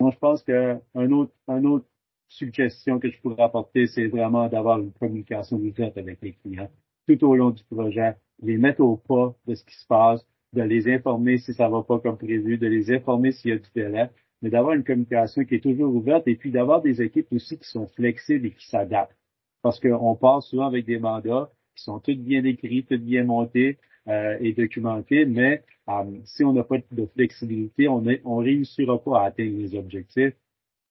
Donc, 0.00 0.12
je 0.12 0.18
pense 0.18 0.42
qu'un 0.42 0.80
autre, 1.12 1.32
un 1.48 1.64
autre 1.64 1.86
suggestion 2.28 2.98
que 2.98 3.10
je 3.10 3.20
pourrais 3.20 3.42
apporter, 3.42 3.86
c'est 3.86 4.06
vraiment 4.06 4.48
d'avoir 4.48 4.78
une 4.78 4.92
communication 4.92 5.56
ouverte 5.56 5.96
avec 5.96 6.18
les 6.22 6.32
clients 6.32 6.68
tout 7.06 7.26
au 7.26 7.34
long 7.34 7.50
du 7.50 7.64
projet, 7.64 8.16
les 8.42 8.56
mettre 8.56 8.80
au 8.80 8.96
pas 8.96 9.34
de 9.46 9.54
ce 9.54 9.64
qui 9.64 9.74
se 9.74 9.86
passe, 9.86 10.24
de 10.52 10.62
les 10.62 10.92
informer 10.92 11.38
si 11.38 11.54
ça 11.54 11.68
va 11.68 11.82
pas 11.82 11.98
comme 11.98 12.16
prévu, 12.16 12.58
de 12.58 12.66
les 12.66 12.92
informer 12.92 13.32
s'il 13.32 13.50
y 13.50 13.54
a 13.54 13.58
du 13.58 13.68
délai, 13.74 14.10
mais 14.42 14.50
d'avoir 14.50 14.74
une 14.74 14.84
communication 14.84 15.44
qui 15.44 15.56
est 15.56 15.60
toujours 15.60 15.94
ouverte 15.94 16.26
et 16.26 16.36
puis 16.36 16.50
d'avoir 16.50 16.80
des 16.82 17.02
équipes 17.02 17.32
aussi 17.32 17.58
qui 17.58 17.68
sont 17.68 17.86
flexibles 17.86 18.46
et 18.46 18.50
qui 18.52 18.66
s'adaptent. 18.66 19.16
Parce 19.62 19.78
qu'on 19.78 20.14
part 20.16 20.42
souvent 20.42 20.66
avec 20.66 20.86
des 20.86 20.98
mandats 20.98 21.50
qui 21.76 21.84
sont 21.84 22.00
tous 22.00 22.16
bien 22.16 22.44
écrits, 22.44 22.84
tous 22.84 22.98
bien 22.98 23.24
montés 23.24 23.78
euh, 24.08 24.36
et 24.40 24.52
documentés, 24.52 25.26
mais 25.26 25.62
euh, 25.88 26.04
si 26.24 26.44
on 26.44 26.52
n'a 26.52 26.64
pas 26.64 26.78
de 26.90 27.06
flexibilité, 27.06 27.88
on 27.88 28.00
ne 28.00 28.16
on 28.24 28.36
réussira 28.36 29.02
pas 29.02 29.22
à 29.22 29.26
atteindre 29.26 29.58
les 29.58 29.74
objectifs 29.76 30.34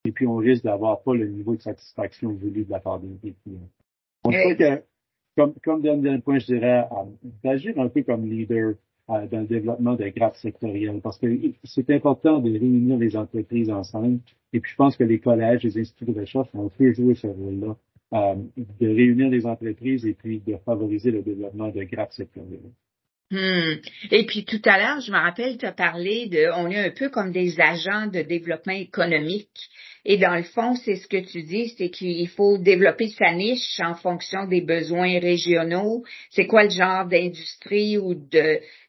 et 0.06 0.12
puis 0.12 0.28
on 0.28 0.36
risque 0.36 0.64
d'avoir 0.64 1.02
pas 1.02 1.16
le 1.16 1.28
niveau 1.28 1.56
de 1.56 1.62
satisfaction 1.62 2.32
voulu 2.34 2.66
de 2.66 2.72
la 2.72 2.80
part 2.80 3.00
des 3.00 3.34
clients. 3.44 3.70
Donc, 4.24 4.34
je 4.34 4.40
crois 4.40 4.56
que, 4.56 4.84
comme, 5.36 5.54
comme 5.64 5.82
dernier 5.82 6.20
point, 6.20 6.40
je 6.40 6.46
dirais, 6.46 6.86
euh, 6.92 7.30
d'agir 7.44 7.80
un 7.80 7.90
peu 7.90 8.04
comme 8.04 8.30
leader 8.30 8.76
euh, 9.10 9.28
dans 9.28 9.40
le 9.40 9.48
développement 9.48 9.96
des 9.96 10.12
graphes 10.12 10.38
sectoriels 10.38 11.02
parce 11.02 11.18
que 11.18 11.28
c'est 11.64 11.90
important 11.90 12.40
de 12.40 12.52
réunir 12.52 12.98
les 12.98 13.16
entreprises 13.16 13.70
ensemble. 13.70 14.20
Et 14.54 14.60
puis, 14.60 14.72
je 14.72 14.76
pense 14.76 14.96
que 14.98 15.04
les 15.04 15.20
collèges, 15.20 15.64
les 15.64 15.80
instituts 15.80 16.06
de 16.06 16.20
recherche 16.20 16.50
ont 16.54 16.70
pu 16.70 16.94
jouer 16.94 17.16
ce 17.16 17.28
rôle-là, 17.28 17.76
euh, 18.14 18.36
de 18.80 18.88
réunir 18.88 19.30
les 19.30 19.46
entreprises 19.46 20.06
et 20.06 20.14
puis 20.14 20.40
de 20.46 20.58
favoriser 20.58 21.12
le 21.12 21.22
développement 21.22 21.70
de 21.70 21.84
graphes 21.84 22.14
sectoriels. 22.14 22.72
Hmm. 23.32 23.76
Et 24.10 24.26
puis 24.26 24.44
tout 24.44 24.62
à 24.66 24.80
l'heure, 24.80 25.02
je 25.02 25.12
me 25.12 25.18
rappelle, 25.18 25.60
tu 25.60 25.66
as 25.66 25.72
parlé 25.72 26.26
de, 26.26 26.50
on 26.56 26.68
est 26.72 26.80
un 26.80 26.90
peu 26.90 27.10
comme 27.10 27.32
des 27.32 27.60
agents 27.62 28.08
de 28.08 28.24
développement 28.24 28.74
économique. 28.74 29.70
Et 30.04 30.18
dans 30.18 30.34
le 30.34 30.42
fond, 30.42 30.74
c'est 30.74 30.96
ce 30.96 31.08
que 31.08 31.18
tu 31.18 31.44
dis, 31.44 31.76
c'est 31.78 31.92
qu'il 31.92 32.28
faut 32.30 32.58
développer 32.58 33.10
sa 33.10 33.32
niche 33.34 33.80
en 33.82 33.94
fonction 33.94 34.48
des 34.48 34.62
besoins 34.62 35.20
régionaux. 35.20 36.04
C'est 36.32 36.48
quoi 36.48 36.64
le 36.64 36.72
genre 36.72 37.06
d'industrie 37.06 38.00
ou 38.00 38.16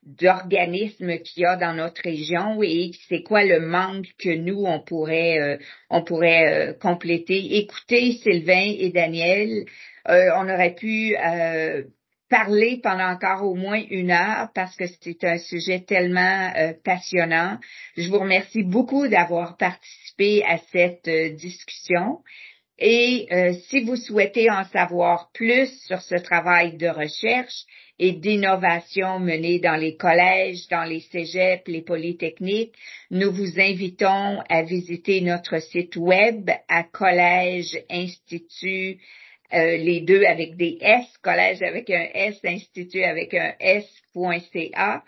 d'organisme 0.04 1.18
qu'il 1.18 1.42
y 1.42 1.44
a 1.46 1.56
dans 1.56 1.74
notre 1.74 2.00
région 2.02 2.62
et 2.62 2.92
c'est 3.10 3.22
quoi 3.22 3.44
le 3.44 3.60
manque 3.60 4.06
que 4.18 4.34
nous 4.34 4.64
on 4.64 4.80
pourrait 4.80 5.38
euh, 5.38 5.58
on 5.90 6.02
pourrait 6.02 6.70
euh, 6.70 6.72
compléter? 6.72 7.58
Écoutez, 7.58 8.12
Sylvain 8.12 8.72
et 8.78 8.90
Daniel, 8.90 9.66
euh, 10.08 10.30
on 10.36 10.48
aurait 10.48 10.74
pu 10.74 11.14
parler 12.30 12.80
pendant 12.82 13.10
encore 13.10 13.42
au 13.42 13.54
moins 13.54 13.82
une 13.90 14.12
heure 14.12 14.48
parce 14.54 14.74
que 14.76 14.84
c'est 14.86 15.24
un 15.24 15.38
sujet 15.38 15.80
tellement 15.80 16.52
euh, 16.56 16.72
passionnant. 16.84 17.58
Je 17.96 18.08
vous 18.08 18.20
remercie 18.20 18.62
beaucoup 18.62 19.08
d'avoir 19.08 19.56
participé 19.56 20.42
à 20.44 20.58
cette 20.72 21.08
euh, 21.08 21.30
discussion. 21.30 22.20
Et 22.78 23.26
euh, 23.30 23.52
si 23.68 23.80
vous 23.80 23.96
souhaitez 23.96 24.50
en 24.50 24.64
savoir 24.64 25.28
plus 25.34 25.68
sur 25.86 26.00
ce 26.00 26.14
travail 26.14 26.78
de 26.78 26.88
recherche 26.88 27.64
et 27.98 28.12
d'innovation 28.12 29.18
mené 29.18 29.58
dans 29.58 29.76
les 29.76 29.96
collèges, 29.96 30.66
dans 30.70 30.84
les 30.84 31.00
cégeps, 31.00 31.66
les 31.66 31.82
polytechniques, 31.82 32.74
nous 33.10 33.32
vous 33.32 33.60
invitons 33.60 34.40
à 34.48 34.62
visiter 34.62 35.20
notre 35.20 35.60
site 35.60 35.96
web 35.96 36.48
à 36.68 36.84
Collège 36.84 37.78
Institut 37.90 38.98
euh, 39.52 39.76
les 39.76 40.00
deux 40.00 40.24
avec 40.24 40.56
des 40.56 40.78
S, 40.80 41.06
collège 41.22 41.62
avec 41.62 41.90
un 41.90 42.06
S, 42.14 42.38
institut 42.44 43.02
avec 43.02 43.34
un 43.34 43.52
S.ca. 43.58 45.02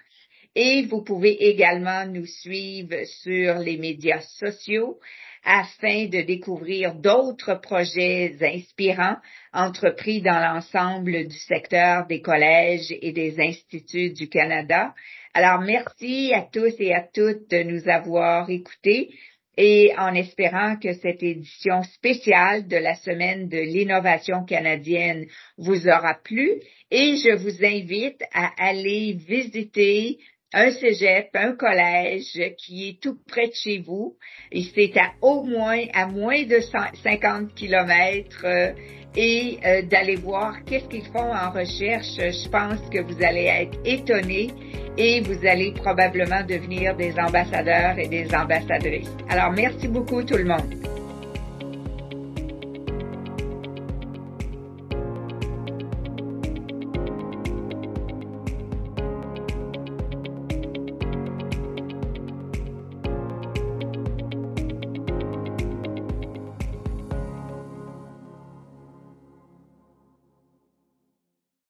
Et 0.54 0.82
vous 0.82 1.02
pouvez 1.02 1.48
également 1.48 2.06
nous 2.06 2.26
suivre 2.26 3.04
sur 3.22 3.54
les 3.58 3.78
médias 3.78 4.20
sociaux 4.20 4.98
afin 5.44 6.06
de 6.06 6.20
découvrir 6.22 6.94
d'autres 6.94 7.54
projets 7.54 8.36
inspirants 8.40 9.16
entrepris 9.52 10.22
dans 10.22 10.38
l'ensemble 10.38 11.26
du 11.26 11.38
secteur 11.38 12.06
des 12.06 12.20
collèges 12.20 12.94
et 13.00 13.12
des 13.12 13.40
instituts 13.40 14.12
du 14.12 14.28
Canada. 14.28 14.94
Alors, 15.34 15.60
merci 15.60 16.32
à 16.34 16.42
tous 16.42 16.74
et 16.78 16.92
à 16.92 17.00
toutes 17.02 17.50
de 17.50 17.62
nous 17.62 17.88
avoir 17.88 18.50
écoutés 18.50 19.10
et 19.56 19.92
en 19.98 20.14
espérant 20.14 20.76
que 20.76 20.92
cette 20.94 21.22
édition 21.22 21.82
spéciale 21.82 22.66
de 22.68 22.76
la 22.76 22.94
semaine 22.94 23.48
de 23.48 23.58
l'innovation 23.58 24.44
canadienne 24.44 25.26
vous 25.58 25.88
aura 25.88 26.14
plu 26.22 26.60
et 26.90 27.16
je 27.16 27.34
vous 27.36 27.64
invite 27.64 28.22
à 28.32 28.50
aller 28.58 29.12
visiter 29.12 30.18
un 30.54 30.70
cégep, 30.70 31.30
un 31.34 31.52
collège 31.56 32.38
qui 32.58 32.88
est 32.88 33.02
tout 33.02 33.16
près 33.26 33.48
de 33.48 33.54
chez 33.54 33.78
vous. 33.78 34.16
Et 34.50 34.64
c'est 34.74 34.96
à 34.98 35.12
au 35.22 35.44
moins 35.44 35.84
à 35.94 36.06
moins 36.06 36.42
de 36.44 36.60
50 37.02 37.54
kilomètres 37.54 38.44
euh, 38.44 38.72
et 39.16 39.58
euh, 39.64 39.82
d'aller 39.82 40.16
voir 40.16 40.54
qu'est-ce 40.64 40.86
qu'ils 40.86 41.06
font 41.06 41.32
en 41.32 41.50
recherche. 41.50 42.16
Je 42.16 42.48
pense 42.48 42.80
que 42.90 43.00
vous 43.00 43.22
allez 43.22 43.44
être 43.44 43.78
étonnés 43.84 44.50
et 44.96 45.20
vous 45.20 45.46
allez 45.46 45.72
probablement 45.72 46.42
devenir 46.46 46.96
des 46.96 47.14
ambassadeurs 47.18 47.98
et 47.98 48.08
des 48.08 48.34
ambassadrices. 48.34 49.10
Alors, 49.28 49.52
merci 49.52 49.88
beaucoup 49.88 50.22
tout 50.22 50.36
le 50.36 50.44
monde. 50.44 50.91